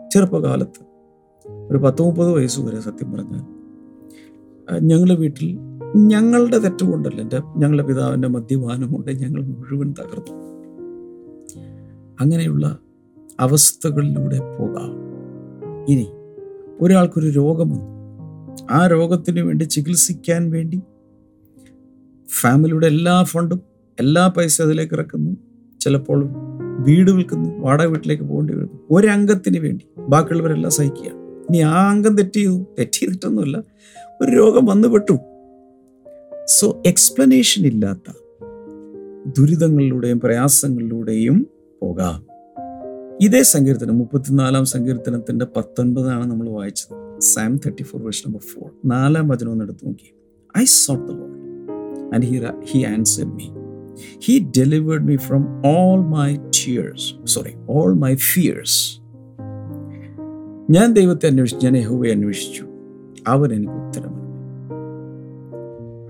ചെറുപ്പകാലത്ത് 0.09 0.83
ഒരു 1.71 1.77
പത്ത് 1.77 2.01
മുപ്പത് 2.01 2.31
വയസ്സ് 2.31 2.59
വരെ 2.59 2.79
സത്യം 2.79 3.11
പറഞ്ഞാൽ 3.11 3.63
ഞങ്ങളുടെ 4.79 5.15
വീട്ടിൽ 5.15 5.57
ഞങ്ങളുടെ 5.95 6.57
തെറ്റുകൊണ്ടല്ല 6.57 7.21
എന്റെ 7.21 7.41
ഞങ്ങളുടെ 7.57 7.87
പിതാവിന്റെ 7.87 8.27
മദ്യപാനം 8.27 8.93
കൊണ്ട് 8.93 9.11
ഞങ്ങൾ 9.11 9.41
മുഴുവൻ 9.43 9.93
തകർത്തു 9.99 10.31
അങ്ങനെയുള്ള 12.21 12.77
അവസ്ഥകളിലൂടെ 13.39 14.39
പോകാം. 14.39 14.91
ഇനി 15.89 16.07
ഒരാൾക്കൊരു 16.81 17.29
രോഗം 17.29 17.69
വന്നു. 17.69 17.93
ആ 18.71 18.87
രോഗത്തിന് 18.87 19.39
വേണ്ടി 19.39 19.63
ചികിത്സിക്കാൻ 19.63 20.51
വേണ്ടി 20.51 20.81
ഫാമിലിയുടെ 22.41 22.87
എല്ലാ 22.87 23.23
ഫണ്ടും 23.23 23.61
എല്ലാ 23.99 24.27
പൈസ 24.27 24.61
അതിലേക്ക് 24.61 24.93
ഇറക്കുന്നു. 24.93 25.37
ചിലപ്പോൾ 25.81 26.25
വീട് 26.79 27.11
വിൽക്കുന്നു 27.11 27.59
വാടക 27.59 27.85
വീട്ടിലേക്ക് 27.85 28.23
പോകേണ്ടി 28.23 28.53
വരുന്നു 28.53 28.79
ഒരംഗത്തിന് 28.91 29.59
വേണ്ടി 29.59 29.87
ബാക്കിയുള്ളവരെല്ലാം 30.09 30.71
സഹിക്കുകയാണ്. 30.71 31.19
ഇനി 31.19 31.57
ആ 31.57 31.89
അംഗം 31.89 32.15
തെറ്റ് 32.15 32.35
ചെയ്തു 32.35 32.65
തെറ്റ് 32.79 32.91
ചെയ്തിട്ടൊന്നുമില്ല 32.91 33.63
ഒരു 34.21 34.31
രോഗം 34.31 34.65
വന്നുപെട്ടു 34.65 35.17
സോ 36.45 36.83
എക്സ്പ്ലനേഷൻ 36.85 37.65
ഇല്ലാത്ത 37.65 38.13
ദുരിതങ്ങളിലൂടെയും 39.37 40.19
പ്രയാസങ്ങളിലൂടെയും 40.19 41.47
പോകാം. 41.81 42.25
ഇതേ 43.21 43.41
സങ്കീർത്തനം 43.41 43.97
മുപ്പത്തിനാലാം 43.97 44.65
സങ്കീർത്തനത്തിന്റെ 44.65 45.45
പത്തൊൻപതാണ് 45.57 46.31
നമ്മൾ 46.31 46.49
വായിച്ചത്. 46.49 47.21
Psalm 47.21 47.57
thirty 47.57 47.83
four 47.83 48.03
verse 48.03 48.23
number 48.27 48.39
four 48.39 48.69
നാലാം 48.85 49.27
വചനം 49.27 49.51
ഒന്ന് 49.51 49.65
എടുത്ത് 49.65 49.85
നോക്കി 49.85 50.15
I 50.57 50.63
sought 50.63 51.07
the 51.07 51.11
Lord 51.11 51.42
and 52.13 52.25
he 52.25 52.41
he 52.71 52.79
answered 52.83 53.25
me 53.25 53.47
he 54.25 54.51
delivered 54.57 55.03
me 55.03 55.15
from 55.15 55.61
all 55.65 55.99
my 56.05 56.35
tears 56.35 57.25
sorry 57.25 57.53
all 57.69 57.93
my 57.93 58.15
fears 58.15 59.03
ഞാൻ 60.69 60.93
ദൈവത്തെ 60.93 61.27
അന്വേഷിച്ചു 61.27 61.67
ഞാൻ 61.67 61.77
യഹോവയെ 61.77 62.11
അന്വേഷിച്ചു. 62.11 62.63
അവൻ 63.27 63.53
എനിക്ക് 63.53 63.73
ഉത്തരം 63.73 64.13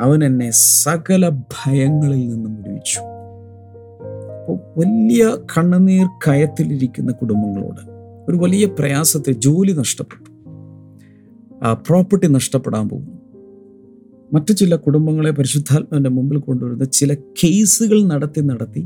അവൻ 0.02 0.26
എന്നെ 0.26 0.50
സകല 0.52 1.30
ഭയങ്ങളിൽ 1.30 2.28
നിന്നും 2.28 2.56
വിടുവിച്ചു. 2.56 3.00
അപ്പോൾ 3.00 4.80
വലിയ 4.80 5.38
കണ്ണുനീർ 5.58 6.08
കയത്തിലിരിക്കുന്ന 6.28 7.12
കുടുംബങ്ങളോട് 7.12 7.82
ഒരു 8.30 8.38
വലിയ 8.38 8.66
പ്രയാസത്തെ 8.66 9.32
ജോലി 9.32 9.72
നഷ്ടപ്പെട്ടു. 9.72 10.30
പ്രോപ്പർട്ടി 11.88 12.28
നഷ്ടപ്പെടാൻ 12.28 12.90
പോകുന്നു. 12.90 13.23
മറ്റു 14.34 14.54
ചില 14.54 14.76
കുടുംബങ്ങളെ 14.76 15.32
പരിശുദ്ധാത്മാവിന്റെ 15.32 16.10
മുമ്പിൽ 16.10 16.38
കൊണ്ടുവരുന്ന 16.38 16.84
ചില 16.84 17.14
കേസുകൾ 17.14 18.04
നടത്തി 18.04 18.42
നടത്തി 18.42 18.84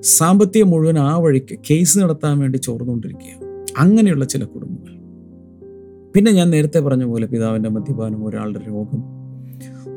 സാമ്പത്തികം 0.00 0.70
മുഴുവൻ 0.70 0.98
ആ 0.98 1.16
വഴിക്ക് 1.16 1.58
കേസ് 1.70 1.98
നടത്താൻ 1.98 2.38
വേണ്ടി 2.38 2.58
ചോർന്നുകൊണ്ടിരിക്കുക 2.58 3.34
അങ്ങനെയുള്ള 3.78 4.24
ചില 4.24 4.44
കുടുംബങ്ങൾ. 4.44 4.88
പിന്നെ 6.14 6.30
ഞാൻ 6.30 6.50
നേരത്തെ 6.50 6.80
പറഞ്ഞ 6.80 7.04
പോലെ 7.04 7.26
പിതാവിന്റെ 7.26 7.68
മദ്യപാനം 7.68 8.26
ഒരാളുടെ 8.26 8.58
രോഗം 8.68 9.02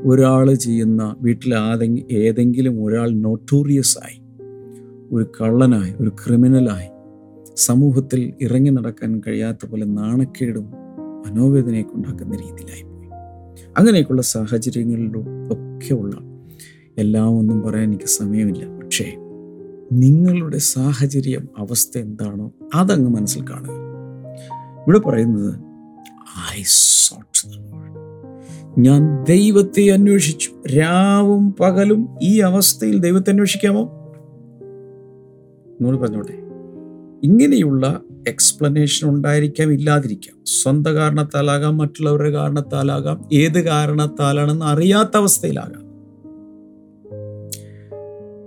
ഒരാൾ 0.05 0.53
ചെയ്യുന്ന 0.53 1.15
വീട്ടിൽ 1.21 1.53
ആതെങ്കി 1.53 2.05
ഏതെങ്കിലും 2.11 2.85
ഒരാൾ 2.85 3.09
നോട്ടോറിയസ് 3.15 3.97
ആയി 4.03 4.17
ഒരു 5.11 5.25
കള്ളനായി 5.41 5.93
ഒരു 5.99 6.09
ക്രിമിനലായി 6.09 6.89
സമൂഹത്തിൽ 7.55 8.33
ഇറങ്ങി 8.41 8.69
നടക്കാൻ 8.69 9.21
കഴിയാത്ത 9.27 9.65
പോലെ 9.65 9.85
നാണക്കേടും 9.85 10.67
മനോവേദനയൊക്കെ 11.25 11.95
ഉണ്ടാക്കുന്ന 11.95 12.35
രീതിയിലായിപ്പോയി 12.35 12.94
അങ്ങനെയൊക്കെയുള്ള 13.77 14.21
സാഹചര്യങ്ങളിലും 14.21 15.25
ഒക്കെ 15.53 15.93
ഉള്ള 15.93 16.17
എല്ലാം 16.97 17.29
ഒന്നും 17.29 17.61
പറയാൻ 17.61 17.83
എനിക്ക് 17.83 18.05
സമയമില്ല. 18.05 18.77
പക്ഷേ 18.77 19.15
നിങ്ങളുടെ 19.91 20.57
സാഹചര്യം 20.57 21.49
അവസ്ഥ 21.57 21.97
എന്താണോ 21.97 22.51
അതങ്ങ് 22.75 23.09
മനസ്സിൽ 23.09 23.45
കാണുക. 23.49 23.71
ഇവിടെ 24.81 24.99
പറയുന്നത് 24.99 25.55
ഐ 26.59 26.63
സോട്ട് 26.65 27.65
ഞാൻ 28.79 29.23
ദൈവത്തെ 29.23 29.89
അന്വേഷിച്ചു. 29.89 30.51
രാവും 30.67 31.53
പകലും 31.59 32.09
ഈ 32.21 32.39
അവസ്ഥയിൽ 32.39 32.99
ദൈവത്തെ 32.99 33.29
അന്വേഷിക്കാമോ? 33.29 33.81
എന്നോട് 35.79 35.97
പറഞ്ഞോട്ടെ 35.97 36.33
ഇങ്ങനെയുള്ള 37.23 38.01
എക്സ്പ്ലനേഷൻ 38.27 39.09
ഉണ്ടായിരിക്കാം 39.09 39.73
ഇല്ലാതിരിക്കാം. 39.73 40.37
സ്വന്തം 40.45 40.95
കാരണത്താലാകാം 40.95 41.77
മറ്റുള്ളവരുടെ 41.77 42.29
കാരണത്താലാകാം 42.29 43.29
ഏത് 43.33 43.61
കാരണത്താലാണെന്ന് 43.61 44.65
അറിയാത്ത 44.65 45.09
അവസ്ഥയിലാകാം. 45.15 45.85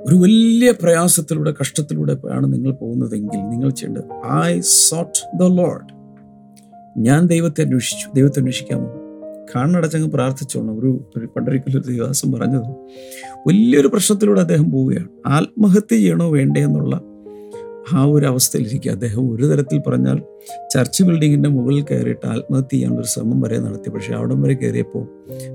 ഒരു 0.07 0.15
വലിയ 0.15 0.71
പ്രയാസത്തിലൂടെ 0.71 1.55
കഷ്ടത്തിലൂടെ 1.61 2.17
ആണ് 2.31 2.53
നിങ്ങൾ 2.53 2.73
പോകുന്നതെങ്കിൽ 2.73 3.39
നിങ്ങൾ 3.39 3.71
ചെയ്യേണ്ടത് 3.71 4.37
ഐ 4.43 4.61
സോട്ട് 4.61 5.39
ദ 5.39 5.43
ലോഡ് 5.43 5.99
ഞാൻ 6.99 7.27
ദൈവത്തെ 7.27 7.63
അന്വേഷിച്ചു. 7.63 8.09
ദൈവത്തെ 8.15 8.39
അന്വേഷിക്കാമോ? 8.39 8.95
കണ്ണടച്ചങ്ങ് 9.57 10.09
പ്രാർത്ഥിച്ചോണം. 10.09 10.79
ഒരു 10.79 11.27
പണ്ടൊരിക്കലൊരു 11.37 11.89
ദേവാസം 11.89 12.33
പറഞ്ഞത് 12.33 12.71
വലിയൊരു 13.47 13.89
പ്രശ്നത്തിലൂടെ 13.89 14.41
അദ്ദേഹം 14.41 14.71
പോവുകയാണ്. 14.71 15.09
ആത്മഹത്യ 15.27 15.97
ചെയ്യണോ 15.97 16.31
വേണ്ടേ 16.31 16.65
എന്നുള്ള 16.65 17.01
ആ 17.92 18.04
ഒരു 18.04 18.26
അവസ്ഥയിലിരിക്കുക. 18.26 18.92
അദ്ദേഹം 18.92 19.33
ഒരു 19.33 19.45
തരത്തിൽ 19.45 19.78
പറഞ്ഞാൽ 19.78 20.23
ചർച്ച് 20.75 21.02
ബിൽഡിങ്ങിന്റെ 21.02 21.49
മുകളിൽ 21.49 21.83
കയറിയിട്ട് 21.83 22.26
ആത്മഹത്യ 22.26 22.68
ചെയ്യാനുള്ളൊരു 22.73 23.09
ശ്രമം 23.09 23.40
വരെ 23.40 23.59
നടത്തി. 23.59 23.90
പക്ഷേ 23.90 24.14
അവിടം 24.14 24.42
വരെ 24.42 24.54
കയറിയപ്പോൾ 24.54 25.04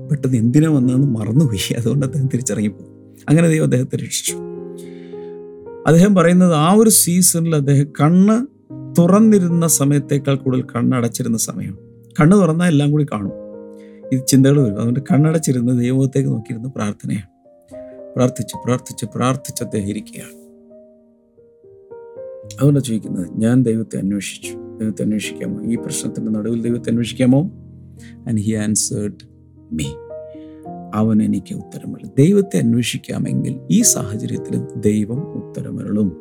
പെട്ടെന്ന് 0.08 0.36
എന്തിനാ 0.36 0.70
വന്നതെന്ന് 0.70 1.06
മറന്നുപോയി. 1.06 1.74
അതുകൊണ്ട് 1.74 2.06
അദ്ദേഹം 2.06 2.26
തിരിച്ചറങ്ങിപ്പോയി. 2.26 2.90
അങ്ങനെ 3.28 3.48
ദൈവം 3.48 3.64
അദ്ദേഹത്തെ 3.64 3.96
രക്ഷിച്ചു. 3.96 4.34
അദ്ദേഹം 5.86 6.14
പറയുന്നത് 6.14 6.54
ആ 6.54 6.72
ഒരു 6.72 6.90
സീസണിൽ 6.90 7.54
അദ്ദേഹം 7.54 7.86
കണ്ണ് 8.00 8.46
തുറന്നിരുന്ന 8.98 9.66
സമയത്തേക്കാൾ 9.66 10.34
കൂടുതൽ 10.34 10.62
കണ്ണടച്ചിരുന്ന 10.62 11.38
സമയം 11.38 11.78
കണ്ണ് 12.20 12.36
തുറന്നാൽ 12.36 12.68
എല്ലാം 12.68 12.90
കൂടി 12.90 13.04
കാണും. 13.04 13.32
ഇത് 14.12 14.26
ചിന്തകൾ 14.26 14.60
വരും. 14.60 14.76
അതുകൊണ്ട് 14.76 15.00
കണ്ണടച്ചിരുന്ന് 15.00 15.80
ദൈവത്തേക്ക് 15.80 16.28
നോക്കിയിരുന്ന 16.28 16.72
പ്രാർത്ഥനയാണ്. 16.76 17.34
പ്രാർത്ഥിച്ച് 18.16 18.56
പ്രാർത്ഥിച്ച് 18.64 19.06
പ്രാർത്ഥിച്ച് 19.14 19.62
അദ്ദേഹം 19.62 19.88
ഇരിക്കുകയാണ്. 19.88 20.43
അതുകൊണ്ടാണ് 22.44 22.84
ചോദിക്കുന്നത് 22.84 23.40
ഞാൻ 23.40 23.62
ദൈവത്തെ 23.62 23.98
അന്വേഷിച്ചു. 23.98 24.78
ദൈവത്തെ 24.80 25.02
അന്വേഷിക്കാമോ? 25.02 25.62
ഈ 25.62 25.74
പ്രശ്നത്തിന്റെ 25.74 26.32
നടുവിൽ 26.32 26.62
ദൈവത്തെ 26.62 26.90
അന്വേഷിക്കാമോ? 26.90 27.50
ആൻഡ് 28.28 28.40
ഹി 28.40 28.52
ആൻസേർഡ് 28.52 29.28
മീ 29.72 29.84
അവൻ 30.94 31.22
എനിക്ക് 31.22 31.54
ഉത്തരമരുളും. 31.54 32.10
ദൈവത്തെ 32.18 32.58
അന്വേഷിക്കാമെങ്കിൽ 32.58 33.60
ഈ 33.70 33.82
സാഹചര്യത്തിൽ 33.82 34.66
ദൈവം 34.76 35.20
ഉത്തരമരുളും. 35.20 36.16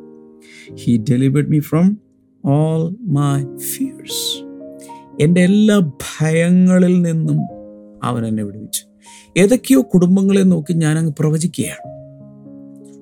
He 0.75 1.03
delivered 1.10 1.50
me 1.50 1.60
from 1.60 1.98
all 2.46 2.96
my 3.01 3.58
fears 3.58 4.44
എന്റെ 5.22 5.42
എല്ലാ 5.42 5.80
ഭയങ്ങളിൽ 5.80 7.01
നിന്നും 7.01 7.39
അവൻ 8.03 8.27
എന്നെ 8.27 8.44
വിടുവിച്ചു. 8.44 8.84
ഏതൊക്കെയോ 9.38 9.82
കുടുംബങ്ങളെ 9.82 10.42
നോക്കി 10.42 10.74
ഞാനങ്ങ് 10.74 11.13
പ്രവചിക്കുകയാണ്. 11.20 11.93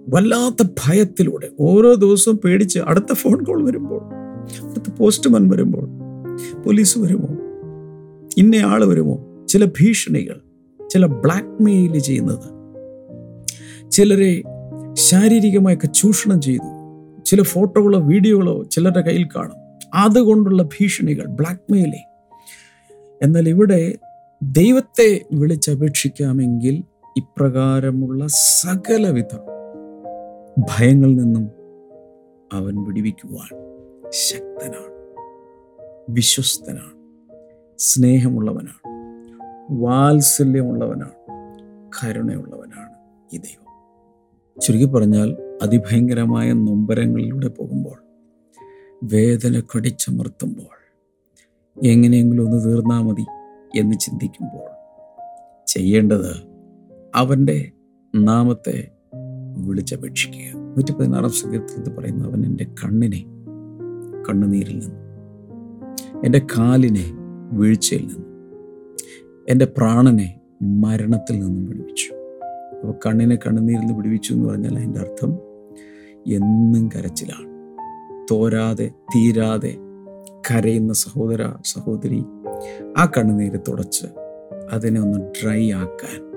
വല്ലാത്ത 0.09 0.67
ഭയത്തിലൂടെ 0.67 1.49
ഓരോ 1.59 1.93
ദിവസവും 1.93 2.39
പേടിച്ച് 2.45 2.79
അടുത്ത 2.79 3.13
ഫോൺ 3.13 3.43
കോൾ 3.43 3.65
വരുമ്പോൾ 3.65 4.01
അടുത്ത 4.69 4.93
പോസ്റ്റ്മാൻ 4.99 5.49
വരുമ്പോൾ 5.49 5.89
പോലീസ് 6.61 6.99
വരുമോ? 6.99 7.27
ഇന്നയാൾ 8.37 8.85
വരുമോ? 8.85 9.45
ചില 9.49 9.65
ഭീഷണികൾ 9.65 10.41
ചില 10.89 11.05
ബ്ലാക്ക് 11.05 11.63
മെയിൽ 11.63 11.99
ചെയ്യുന്നത്. 11.99 12.61
ചിലരെ 13.91 14.43
ശാരീരികമായൊക്കെ 14.93 15.87
ചൂഷണം 15.87 16.41
ചെയ്തു. 16.41 16.81
ചില 17.25 17.41
ഫോട്ടോകളോ 17.41 17.99
വീഡിയോകളോ 17.99 18.63
ചിലരുടെ 18.63 19.01
കയ്യിൽ 19.01 19.27
കാണും. 19.35 19.89
അതുകൊണ്ടുള്ള 19.93 20.63
ഭീഷണികൾ 20.63 21.25
ബ്ലാക്ക് 21.25 21.73
എന്നാൽ 23.23 23.49
ഇവിടെ 23.49 23.95
ദൈവത്തെ 24.43 25.25
വിളിച്ചപേക്ഷിക്കാമെങ്കിൽ 25.33 26.83
ഇപ്രകാരമുള്ള 27.17 28.27
സകലവിധ 28.27 29.50
ഭയങ്ങളിൽ 30.57 31.15
നിന്നും 31.15 31.51
അവൻ 32.53 32.83
വിടിവിക്കുവാൻ 32.83 33.49
ശക്തനാണ് 34.09 34.91
വിശ്വസ്തനാണ് 36.09 36.95
സ്നേഹമുള്ളവനാണ് 37.79 38.81
വാത്സല്യമുള്ളവനാണ് 39.81 41.13
കരുണയുള്ളവനാണ് 41.89 42.95
ഈ 43.33 43.37
ദൈവം. 43.37 43.57
ചുരുക്കി 44.61 44.85
പറഞ്ഞാൽ 44.85 45.37
അതിഭയങ്കരമായ 45.61 46.53
നൊമ്പരങ്ങളിലൂടെ 46.53 47.47
പോകുമ്പോൾ 47.47 47.97
വേദന 49.03 49.61
കടിച്ചമർത്തുമ്പോൾ 49.77 50.77
എങ്ങനെയെങ്കിലും 51.81 52.45
ഒന്ന് 52.45 52.65
തീർന്നാൽ 52.65 53.03
മതി 53.03 53.25
എന്ന് 53.79 53.97
ചിന്തിക്കുമ്പോൾ 53.99 54.69
ചെയ്യേണ്ടത് 55.67 56.33
അവന്റെ 57.15 57.71
നാമത്തെ 58.15 58.91
വിളിച്ചപേക്ഷിക്കുക. 59.67 60.59
നൂറ്റി 60.59 60.91
പതിനാറാം 60.91 61.31
സംഗീതത്തിൽ 61.31 61.93
പറയുന്നത് 61.93 62.29
അവൻ 62.29 62.45
എന്റെ 62.45 62.63
കണ്ണിനെ 62.63 63.25
കണ്ണുനീരിൽ 64.29 64.79
നിന്നും 64.79 65.01
എന്റെ 66.25 66.39
കാലിനെ 66.39 67.05
വീഴ്ചയിൽ 67.51 68.01
നിന്നും 68.01 68.25
എന്റെ 69.49 69.65
പ്രാണനെ 69.65 70.39
മരണത്തിൽ 70.61 71.39
നിന്നും 71.39 71.65
വിടുവിച്ചു. 71.65 72.13
അപ്പോൾ 72.75 72.93
കണ്ണിനെ 73.05 73.35
കണ്ണുനീരിൽ 73.35 73.79
നിന്ന് 73.79 73.93
വിടുവിച്ചു 73.93 74.33
എന്ന് 74.33 74.49
പറഞ്ഞാൽ 74.49 74.75
അതിന്റെ 74.75 74.99
അർത്ഥം 74.99 75.33
എന്നും 76.27 76.89
കരച്ചിലാണ്. 76.95 77.51
തോരാതെ 78.31 78.91
തീരാതെ 79.15 79.77
കരയുന്ന 80.51 80.93
സഹോദര 80.93 81.53
സഹോദരി 81.65 82.23
ആ 82.97 83.05
കണ്ണുനീര് 83.05 83.59
തുടച്ച് 83.67 84.05
അതിനെ 84.71 85.01
ഒന്ന് 85.01 85.19
ഡ്രൈ 85.19 85.71
ആക്കാൻ 85.71 86.31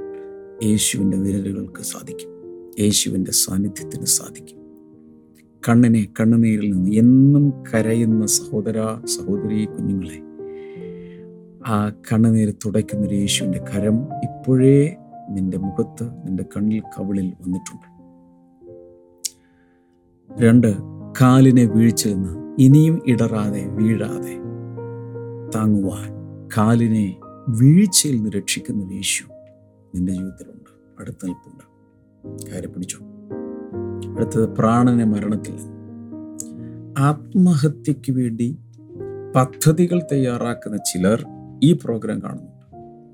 യേശുവിന്റെ 0.68 1.16
വിരലുകൾക്ക് 1.16 1.82
സാധിക്കും. 1.82 2.33
യേശുവിന്റെ 2.80 3.32
സാന്നിധ്യത്തിന് 3.32 4.06
സാധിക്കും. 4.06 4.58
കണ്ണിനെ 5.68 6.08
കണ്ണുനീരിൽ 6.20 6.70
നിന്ന് 6.70 6.90
എന്നും 6.90 7.52
കരയുന്ന 7.74 8.26
സഹോദര 8.26 9.00
സഹോദരി 9.04 9.64
കുഞ്ഞുങ്ങളെ 9.64 10.22
ആ 11.66 11.88
കണ്ണുനീര് 11.88 12.54
തുടയ്ക്കുന്നൊരു 12.66 13.14
യേശുവിന്റെ 13.14 13.58
കരം 13.58 13.96
ഇപ്പോഴേ 13.96 14.96
നിന്റെ 15.28 15.56
മുഖത്ത് 15.56 16.04
നിന്റെ 16.04 16.44
കണ്ണിൽ 16.56 16.80
കവിളിൽ 16.80 17.32
വന്നിട്ടുണ്ട്. 17.40 17.94
രണ്ട് 20.44 20.76
കാലിനെ 21.20 21.64
വീഴ്ചയിൽ 21.64 22.14
നിന്ന് 22.14 22.56
ഇനിയും 22.58 23.02
ഇടറാതെ 23.06 23.66
വീഴാതെ 23.66 24.36
താങ്ങുവാൻ 25.54 26.10
കാലിനെ 26.56 27.16
വീഴ്ചയിൽ 27.48 28.14
നിന്ന് 28.14 28.30
രക്ഷിക്കുന്ന 28.30 28.92
യേശു 28.92 29.24
നിന്റെ 29.94 30.12
ജീവിതത്തിലുണ്ട്. 30.12 30.70
അടുത്ത 31.00 31.16
നിൽപ്പുണ്ട്. 31.24 31.73
കാര്യം 32.24 32.72
പിടിച്ചു 32.72 32.98
അടുത്തത് 34.16 34.48
പ്രാണനെ 34.48 35.04
മരണത്തിൽ. 35.04 35.56
ആത്മഹത്യക്ക് 36.98 38.12
വേണ്ടി 38.12 38.58
പദ്ധതികൾ 39.36 40.02
തയ്യാറാക്കുന്ന 40.12 40.76
ചിലർ 40.76 41.26
ഈ 41.64 41.72
പ്രോഗ്രാം 41.72 42.22
കാണുന്നുണ്ട്. 42.22 42.54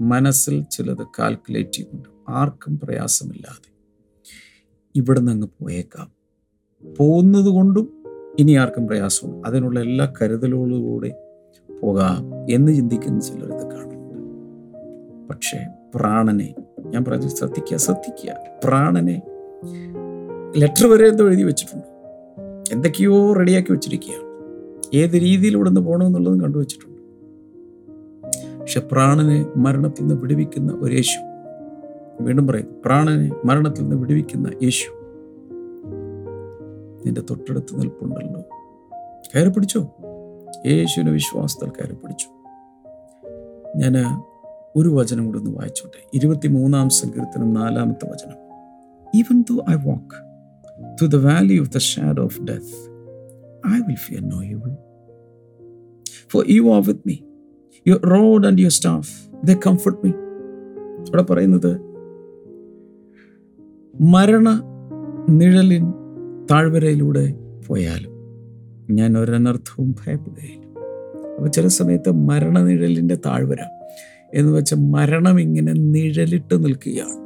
മനസ്സിൽ 0.03 0.63
ചിലത് 0.63 1.07
കാൽക്കുലേറ്റ് 1.19 1.71
ചെയ്യുന്നുണ്ട്. 1.71 2.09
ആർക്കും 2.29 2.79
പ്രയാസമില്ലാതെ. 2.79 3.73
ഇവിടെ 4.97 5.21
നിന്ന് 5.21 5.47
പോയേക്കാം. 5.47 6.11
പോകുന്നത് 6.99 7.47
കൊണ്ടും 7.47 8.05
ഇനി 8.39 8.53
ആർക്കും 8.53 8.87
പ്രയാസവും. 8.87 9.47
അതിനുള്ള 9.47 9.81
എല്ലാ 9.81 10.13
കരുതലുകളോടെ 10.23 11.15
പോകാം 11.83 12.51
എന്ന് 12.51 12.73
ചിന്തിക്കുന്ന 12.73 13.21
ചിലർ 13.21 13.53
ഇത് 13.53 13.71
കാണുന്നുണ്ട്. 13.71 15.29
പക്ഷേ 15.29 15.59
പ്രാണനെ 15.95 16.55
ഞാൻ 16.87 17.05
പറഞ്ഞു 17.05 17.29
ശ്രദ്ധിക്കുക 17.29 17.77
ശ്രദ്ധിക്കുക 17.77 18.35
പ്രാണനെ 18.65 19.23
ലെറ്റർ 20.57 20.87
വരെ 20.87 21.09
എന്തോ 21.09 21.29
എഴുതി 21.29 21.43
വെച്ചിട്ടുണ്ട്. 21.43 21.87
എന്തൊക്കെയോ 22.73 23.33
റെഡിയാക്കി 23.33 23.73
വെച്ചിരിക്കുകയാണ്. 23.73 24.31
ഏത് 24.97 25.13
രീതിയിലൂടെ 25.13 25.69
നിന്ന് 25.69 25.81
പോകണമെന്നുള്ളതും 25.81 26.41
കണ്ടുവച്ചിട്ടുണ്ട് 26.41 27.01
പക്ഷെ 28.61 28.81
പ്രാണനെ 28.81 29.47
മരണത്തിൽ 29.57 30.03
നിന്ന് 30.03 30.21
വിടുവിക്കുന്ന 30.21 30.73
ഒരു 30.73 30.95
യേശു. 30.95 31.19
വീണ്ടും 32.21 32.47
പറയും 32.47 32.67
പ്രാണനെ 32.85 33.33
മരണത്തിൽ 33.45 33.83
നിന്ന് 33.83 33.97
വിടുവിക്കുന്ന 33.97 34.51
യേശു. 34.63 34.91
നിന്റെ 37.07 37.21
തൊട്ടടുത്ത് 37.21 37.81
നിൽപ്പുണ്ടല്ലോ. 37.81 38.43
കയറി 39.35 39.49
പിടിച്ചോ 39.49 39.97
യേശുവിനെ 40.67 41.13
വിശ്വാസത്തിൽ 41.13 41.69
കയറി 41.69 41.93
പിടിച്ചു 41.93 42.29
ഞാൻ 43.77 44.23
ഒരു 44.77 44.89
വചനം 44.89 45.27
കൂടെ 45.27 45.39
ഒന്ന് 45.39 45.51
വായിച്ചോട്ടെ. 45.51 46.11
ഇരുപത്തി 46.15 46.49
മൂന്നാം 46.49 46.89
സങ്കീർത്തനം 46.89 47.55
നാലാമത്തെ 47.55 48.13
വചനം. 48.13 48.37
Even 49.15 49.41
though 49.41 49.65
I 49.71 49.75
walk 49.75 50.31
to 51.03 51.07
the 51.07 51.17
valley 51.17 51.61
of 51.61 51.71
the 51.71 51.79
shadow 51.79 52.23
of 52.23 52.43
death 52.43 52.91
I 53.69 53.79
will 53.79 53.95
fear 53.95 54.29
no 54.29 54.39
evil. 54.39 54.75
For 56.31 56.45
you 56.49 56.63
are 56.63 56.83
with 56.83 57.01
me 57.07 57.17
your 57.89 58.01
rod 58.01 58.47
and 58.47 58.61
your 58.61 58.71
staff 58.71 59.11
the 59.47 59.59
comfort 59.67 60.07
me 60.07 60.11
ഇവിടെ 61.09 61.23
പറയുന്നത് 61.23 61.81
മരണ 64.01 64.63
നിഴലിൻ 65.29 65.93
താഴ്വരയിലൂടെ 66.51 67.35
പോയാലും 67.67 68.13
ഞാൻ 68.91 69.19
ഒരനർത്ഥവും 69.19 69.93
ഭയപ്പെടുകയില്ല. 69.93 70.67
അപ്പോൾ 71.37 71.49
ചില 71.49 71.67
സമയത്ത് 71.67 72.11
മരണനിഴലിന്റെ 72.13 73.15
താഴ്വര 73.27 73.80
എന്ന് 74.35 74.53
വെച്ചാൽ 74.53 74.77
മരണം 74.79 75.41
ഇങ്ങനെ 75.41 75.73
നിഴലിട്ട് 75.73 76.65
നിൽക്കുകയാണ്. 76.65 77.21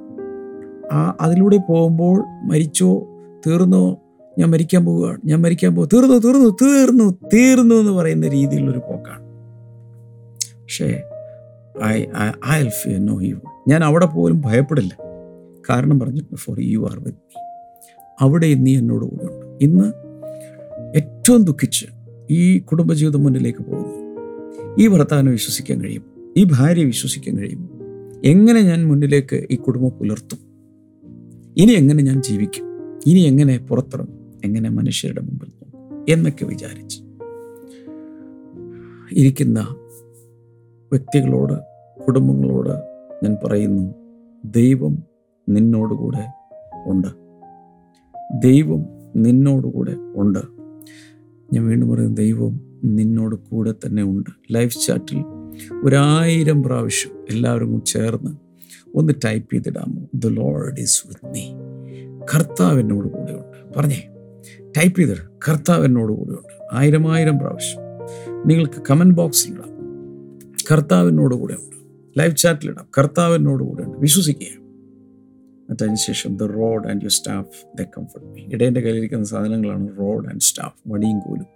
ആ 0.92 1.16
അതിലൂടെ 1.20 1.58
പോകുമ്പോൾ 1.68 2.24
മരിച്ചോ 2.44 3.08
തീർന്നോ 3.46 4.00
ഞാൻ 4.38 4.50
മരിക്കാൻ 4.50 4.84
പോവുകയാണ് 4.84 5.18
ഞാൻ 5.24 5.42
മരിക്കാൻ 5.42 5.74
പോകും 5.74 5.88
തീർന്നു 5.92 6.14
തീർന്നു 6.14 6.56
തീർന്നു 6.62 7.18
തീർന്നു 7.34 7.74
എന്ന് 7.74 7.92
പറയുന്ന 7.92 8.28
രീതിയിലുള്ളൊരു 8.28 8.78
പോക്കാണ്. 8.78 9.24
പക്ഷേ 10.62 11.02
I 11.84 12.04
I'll 12.60 12.68
fear 12.68 13.06
no 13.06 13.20
you 13.20 13.36
ഞാൻ 13.68 13.84
അവിടെ 13.84 14.06
പോലും 14.06 14.42
ഭയപ്പെടില്ല. 14.44 14.96
കാരണം 15.70 16.00
പറഞ്ഞിട്ടുണ്ട് 16.00 16.40
for 16.40 16.56
you 16.60 16.78
are 16.78 16.98
with 16.98 17.12
me 17.12 17.42
അവിടെ 18.20 18.54
നീ 18.54 18.78
എന്നോട് 18.78 19.04
കൂടെയുണ്ട് 19.04 19.64
ഇന്ന് 19.64 19.86
ഏറ്റവും 20.96 21.44
ദുഃഖിച്ച് 21.44 21.86
ഈ 22.30 22.58
കുടുംബജീവിതം 22.58 23.22
മുന്നിലേക്ക് 23.22 23.58
പോകുന്നു. 23.58 24.04
ഈ 24.78 24.88
ഭർത്താവിനെ 24.88 25.30
വിശ്വസിക്കാൻ 25.30 25.80
കഴിയും 25.80 26.13
ഈ 26.36 26.44
ഭാര്യ 26.44 26.84
വിശ്വസിക്കാൻ 26.84 27.38
കഴിയും 27.38 27.70
എങ്ങനെ 28.24 28.62
ഞാൻ 28.62 28.88
മുന്നിലേക്ക് 28.88 29.46
ഈ 29.50 29.56
കുടുംബം 29.56 29.90
പുലർത്തും? 29.90 30.38
ഇനി 31.56 31.72
എങ്ങനെ 31.72 32.02
ഞാൻ 32.02 32.22
ജീവിക്കും? 32.22 32.64
ഇനി 33.06 33.20
എങ്ങനെ 33.20 33.58
പുറത്തിറങ്ങും? 33.58 34.32
എങ്ങനെ 34.44 34.70
മനുഷ്യരുടെ 34.70 35.20
മുമ്പിൽ 35.20 35.46
നോക്കും? 35.46 36.04
എന്നൊക്കെ 36.08 36.44
വിചാരിച്ച് 36.44 37.02
ഇരിക്കുന്ന 39.12 39.76
വ്യക്തികളോട് 40.92 41.52
കുടുംബങ്ങളോട് 42.06 42.72
ഞാൻ 43.24 43.36
പറയുന്നു 43.44 43.94
ദൈവം 44.44 44.98
നിന്നോടുകൂടെ 45.48 46.26
ഉണ്ട്. 46.86 47.08
ദൈവം 48.42 48.84
നിന്നോടുകൂടെ 49.16 49.94
ഉണ്ട്. 50.16 50.38
ഞാൻ 51.52 51.66
വീണ്ടും 51.66 51.88
പറയുന്നു 51.88 52.14
ദൈവം 52.14 52.60
നിന്നോട് 52.84 53.36
കൂടെ 53.36 53.74
തന്നെ 53.86 54.02
ഉണ്ട്. 54.02 54.54
ലൈഫ് 54.54 54.86
ചാറ്റിൽ 54.86 55.24
ഒരായിരം 55.84 56.62
പ്രാവശ്യം 56.62 57.12
എല്ലാവരും 57.30 57.84
ചേർന്ന് 57.84 58.30
ഒന്ന് 58.94 59.12
type 59.24 59.52
ചെയ്തിടാമോ? 59.52 60.02
The 60.14 60.26
Lord 60.26 60.80
is 60.80 61.06
with 61.06 61.32
me 61.32 61.52
കർത്താവ് 62.34 62.80
എന്നോട് 62.80 63.08
കൂടെയുണ്ട്. 63.08 63.74
പറഞ്ഞേ 63.76 64.08
ടൈപ്പ് 64.76 65.00
ചെയ്തിട. 65.00 65.16
കർത്താവ് 65.48 65.84
എന്നോട് 65.84 66.12
കൂടെയുണ്ട്. 66.12 66.48
ആയിരം 66.72 67.12
ആയിരം 67.12 67.38
പ്രാവശ്യം. 67.38 67.80
നിങ്ങൾക്ക് 68.46 68.82
കമന്റ് 68.90 69.14
ബോക്സിലിടാം 69.14 69.74
കർത്താവിനോട് 70.72 71.34
കൂടെയുണ്ട്. 71.34 71.76
ലൈവ് 72.20 72.36
ചാറ്റിലിടാം 72.36 72.86
കർത്താവിനോട് 72.98 73.62
കൂടെയുണ്ട്. 73.64 73.98
വിശ്വസിക്കുക. 73.98 74.63
എന്നിട്ട് 75.70 75.94
ശേഷം 75.94 76.36
the 76.36 76.42
rod 76.42 76.88
and 76.88 77.02
your 77.02 77.10
staff 77.10 77.82
the 77.82 77.82
comfort 77.82 78.28
me 78.28 78.42
ഇടേന്റെ 78.52 78.80
കയ്യിലിരിക്കുന്ന 78.80 79.24
സാധനങ്ങളാണ് 79.24 79.88
റോഡ് 79.98 80.28
ആൻഡ് 80.28 80.40
സ്റ്റാഫ് 80.40 80.88
വടിയും 80.88 81.20
കോലും 81.20 81.46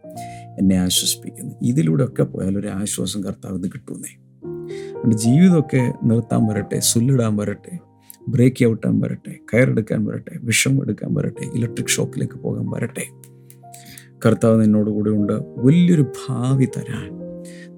എന്നെ 0.58 0.76
ആശ്വസിപ്പിക്കുന്നു. 0.76 1.54
ഇതിലൂടെ 1.62 2.04
ഒക്കെ 2.04 2.22
പോയാൽ 2.22 2.58
ഒരു 2.58 2.68
ആശ്വാസം 2.68 3.24
കർത്താവ് 3.24 3.58
ഇത് 3.58 3.72
കിട്ടുന്നേ. 3.72 4.16
അതുകൊണ്ട് 4.88 5.16
ജീവിതമൊക്കെ 5.16 5.92
നിർത്താൻ 6.04 6.46
വരട്ടെ 6.46 6.78
സുല്ലിടാൻ 6.78 7.36
വരട്ടെ 7.36 7.78
ബ്രേക്ക് 8.28 8.64
ഔട്ടാൻ 8.64 9.00
വരട്ടെ 9.00 9.38
കയറെടുക്കാൻ 9.54 10.04
വരട്ടെ 10.04 10.38
വിഷം 10.42 10.82
എടുക്കാൻ 10.82 11.14
വരട്ടെ 11.14 11.46
ഇലക്ട്രിക് 11.54 11.86
ഷോക്കിലേക്ക് 11.86 12.34
പോകാൻ 12.34 12.70
വരട്ടെ. 12.70 13.02
കർത്താവ് 14.26 14.64
നിന്നോട് 14.64 14.90
കൂടെ 14.90 15.10
ഉണ്ട്. 15.10 15.32
വലിയൊരു 15.32 16.02
ഭാവി 16.02 16.64
തരാൻ. 16.64 17.18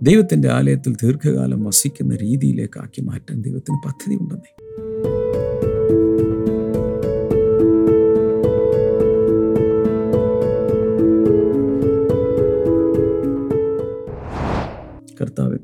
ദൈവത്തിന്റെ 0.03 0.49
ആലയത്തിൽ 0.49 0.97
ദീർഘകാലം 1.03 1.65
വസിക്കുന്ന 1.65 2.17
രീതിയിലേക്കാക്കി 2.17 3.01
മാറ്റാൻ 3.01 3.43
ദൈവത്തിന് 3.43 3.77
പദ്ധതി 3.87 4.15
ഉണ്ടെന്നേ. 4.15 4.55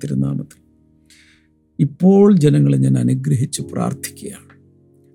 തിരുനാമത്തിൽ. 0.04 0.60
ഇപ്പോൾ 1.80 2.36
ജനങ്ങളെ 2.36 2.76
ഞാൻ 2.78 2.98
അനുഗ്രഹിച്ച് 2.98 3.62
പ്രാർത്ഥിക്കുകയാണ്. 3.62 4.46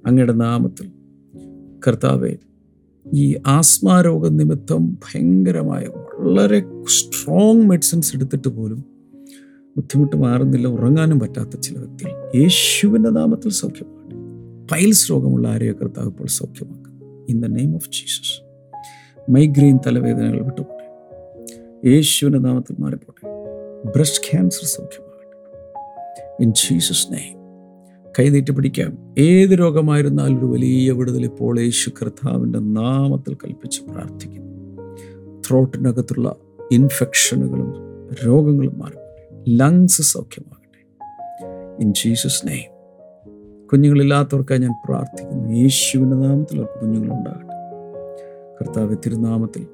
അങ്ങയുടെ 0.07 0.33
നാമത്തിൽ. 0.33 0.89
കർത്താവെ 1.87 2.37
ഈ 3.13 3.35
ആസ്മാരോഗ 3.47 4.27
നിമിത്തം 4.27 4.93
ഭയങ്കരമായ 4.93 5.87
വളരെ 6.19 6.63
സ്ട്രോങ് 6.83 7.61
മെഡിസിൻസ് 7.61 8.15
എടുത്തിട്ട് 8.15 8.47
പോലും 8.47 8.85
ബുദ്ധിമുട്ട് 9.75 10.15
മാറുന്നില്ല 10.15 10.67
ഉറങ്ങാനും 10.67 11.19
പറ്റാത്ത 11.19 11.59
ചില 11.59 11.77
വ്യക്തികൾ. 11.77 12.31
യേശുവിന്റെ 12.35 13.09
നാമത്തിൽ 13.09 13.49
സൗഖ്യമാകട്ടെ. 13.49 14.01
പൈൽസ് 14.71 15.11
രോഗമുള്ള 15.11 15.47
ആരെയോ 15.47 15.73
കർത്താവ് 15.73 16.07
ഇപ്പോൾ 16.07 16.27
സൗഖ്യമാക്കും 16.27 17.25
in 17.29 17.41
the 17.41 17.45
name 17.45 17.75
of 17.75 17.89
Jesus 17.89 18.51
migraine 19.31 19.77
തലവേദനകൾ 19.77 20.41
വിട്ടുപോട്ടെ 20.45 20.81
യേശുവിന്റെ 21.89 22.39
നാമത്തിൽ 22.39 22.75
മാറിപ്പോട്ടെ 22.79 23.10
ബ്രസ്റ്റ് 23.85 24.23
ക്യാൻസർ 24.31 24.65
സൗഖ്യമാകട്ടെ 24.65 26.43
ഇൻ 26.43 26.53
ജീസസ് 26.53 27.13
നെയിം 27.13 27.41
കൈനീട്ടി 28.19 28.51
പിടിക്കാം. 28.51 29.15
ഏത് 29.17 29.49
രോഗമായിരുന്നാലും 29.49 30.39
ഒരു 30.39 30.45
വലിയ 30.45 30.91
വിടുതൽ 30.91 31.23
ഇപ്പോൾ 31.23 31.59
യേശു 31.59 31.91
കർത്താവിന്റെ 32.01 32.59
നാമത്തിൽ 32.59 33.33
കൽപ്പിച്ച് 33.33 33.81
പ്രാർത്ഥിക്കുന്നു. 33.81 34.51
ത്രോട്ടിനകത്തുള്ള 35.47 36.35
ഇൻഫെക്ഷനുകളും 36.71 37.73
രോഗങ്ങളും 38.27 38.79
മാറട്ടെ 38.79 39.27
ലങ്സ് 39.49 40.01
സൗഖ്യമാകട്ടെ. 40.01 41.05
ഇൻ 41.83 41.93
ജീസസ് 41.93 42.47
നെയിം 42.47 42.71
കുഞ്ഞുങ്ങളില്ലാത്തവർക്കായി 43.71 44.59
ഞാൻ 44.59 44.73
പ്രാർത്ഥിക്കുന്നു. 44.85 45.53
യേശുവിന്റെ 45.53 46.15
നാമത്തിൽ 46.15 46.57
അവർക്ക് 46.57 46.81
കുഞ്ഞുങ്ങളുണ്ടാകട്ടെ. 46.81 47.51
കർത്താവ് 48.61 48.95
തിരുനാമത്തിൽ 49.05 49.67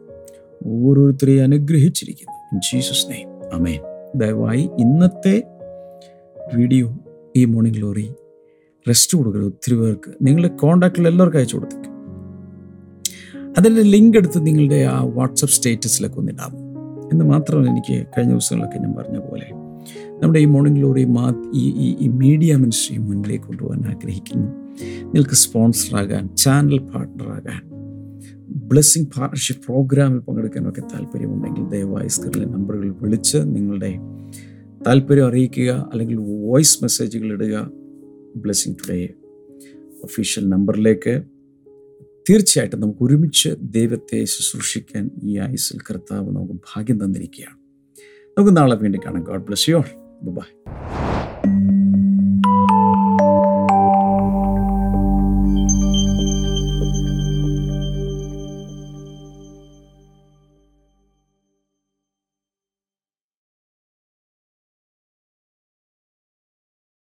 ഓരോരുത്തരെയും 0.68 1.44
അനുഗ്രഹിച്ചിരിക്കുന്നു. 1.44 2.56
ഇൻ 2.56 2.60
ജീസസ് 2.60 3.12
നെയിം 3.12 3.30
അമേൻ 3.54 3.80
ദയവായി 4.16 4.70
ഇന്നത്തെ 4.80 5.44
വീഡിയോ 6.56 6.98
ഈ 7.36 7.46
മോർണിംഗ് 7.46 7.78
ഗ്ലോറി 7.78 8.14
റെസ്റ്റ് 8.88 9.18
കൊടുക്കുക 9.18 9.42
ഒത്തിരി 9.42 9.76
പേർക്ക്. 9.76 10.12
നിങ്ങളുടെ 10.22 10.56
കോണ്ടാക്റ്റിൽ 10.56 11.08
എല്ലാവർക്കും 11.08 11.40
അയച്ചു 11.40 11.56
കൊടുത്തേക്കും. 11.56 11.94
അതിന്റെ 13.58 13.82
ലിങ്ക് 13.82 14.18
എടുത്ത് 14.18 14.48
നിങ്ങളുടെ 14.48 14.76
ആ 14.76 15.04
വാട്സപ്പ് 15.04 15.54
സ്റ്റേറ്റസിലൊക്കെ 15.54 16.20
ഒന്നിടാം. 16.20 16.52
എന്ന് 17.12 17.26
മാത്രമല്ല 17.26 17.70
എനിക്ക് 17.70 18.06
കഴിഞ്ഞ 18.18 18.32
ദിവസങ്ങളിലൊക്കെ 18.32 18.78
ഞാൻ 18.80 18.96
പറഞ്ഞ 18.98 19.18
പോലെ 19.18 19.46
നമ്മുടെ 20.22 20.40
ഈ 20.40 20.46
മോർണിംഗ് 20.46 20.80
ഗ്ലോറി 20.80 21.04
മാ 21.06 21.52
ഈ 21.56 21.96
ഈ 22.00 22.08
മീഡിയ 22.08 22.56
മിനിസ്ട്രി 22.56 22.98
മുന്നിലേക്ക് 22.98 23.44
കൊണ്ടുപോകാൻ 23.44 23.86
ആഗ്രഹിക്കുന്നു. 23.88 24.48
നിങ്ങൾക്ക് 25.02 25.32
സ്പോൺസറാകാൻ 25.32 26.36
ചാനൽ 26.36 26.78
പാർട്ട്ണറാകാൻ 26.78 27.77
ബ്ലെസ്സിങ് 28.50 29.06
പാർട്ണർഷിപ്പ് 29.06 29.66
പ്രോഗ്രാമിൽ 29.66 30.20
പങ്കെടുക്കാനൊക്കെ 30.20 30.82
താല്പര്യമുണ്ടെങ്കിൽ 30.82 31.64
ദയവായി 31.70 32.08
സ്ക്രീനിലെ 32.08 32.46
നമ്പറുകൾ 32.46 32.96
വിളിച്ച് 33.02 33.38
നിങ്ങളുടെ 33.38 33.98
താല്പര്യം 34.88 35.28
അറിയിക്കുക 35.28 35.90
അല്ലെങ്കിൽ 35.92 36.18
വോയിസ് 36.18 36.80
മെസ്സേജുകൾ 36.84 37.34
ഇടുക. 37.34 37.72
ബ്ലെസ്സിങ് 38.36 38.76
ടുഡേ 38.76 39.10
ഒഫീഷ്യൽ 40.04 40.50
നമ്പറിലേക്ക്. 40.50 41.24
തീർച്ചയായിട്ടും 42.30 42.80
നമുക്ക് 42.80 43.04
ഒരുമിച്ച് 43.04 43.50
ദൈവത്തെ 43.62 44.24
ശുശ്രൂഷിക്കാൻ 44.24 45.10
ഈ 45.24 45.40
ആയുസിൽ 45.40 45.80
കർത്താവ് 45.80 46.32
നമുക്ക് 46.32 46.54
ഭാഗ്യം 46.54 47.06
തന്നിരിക്കുകയാണ്. 47.06 47.58
നമുക്ക് 48.38 48.58
നാളെ 48.58 48.76
വീണ്ടും 48.76 49.02
കാണാം. 49.06 49.24
God 49.24 49.46
bless 49.46 49.70
U 49.70 49.84
by 50.24 50.48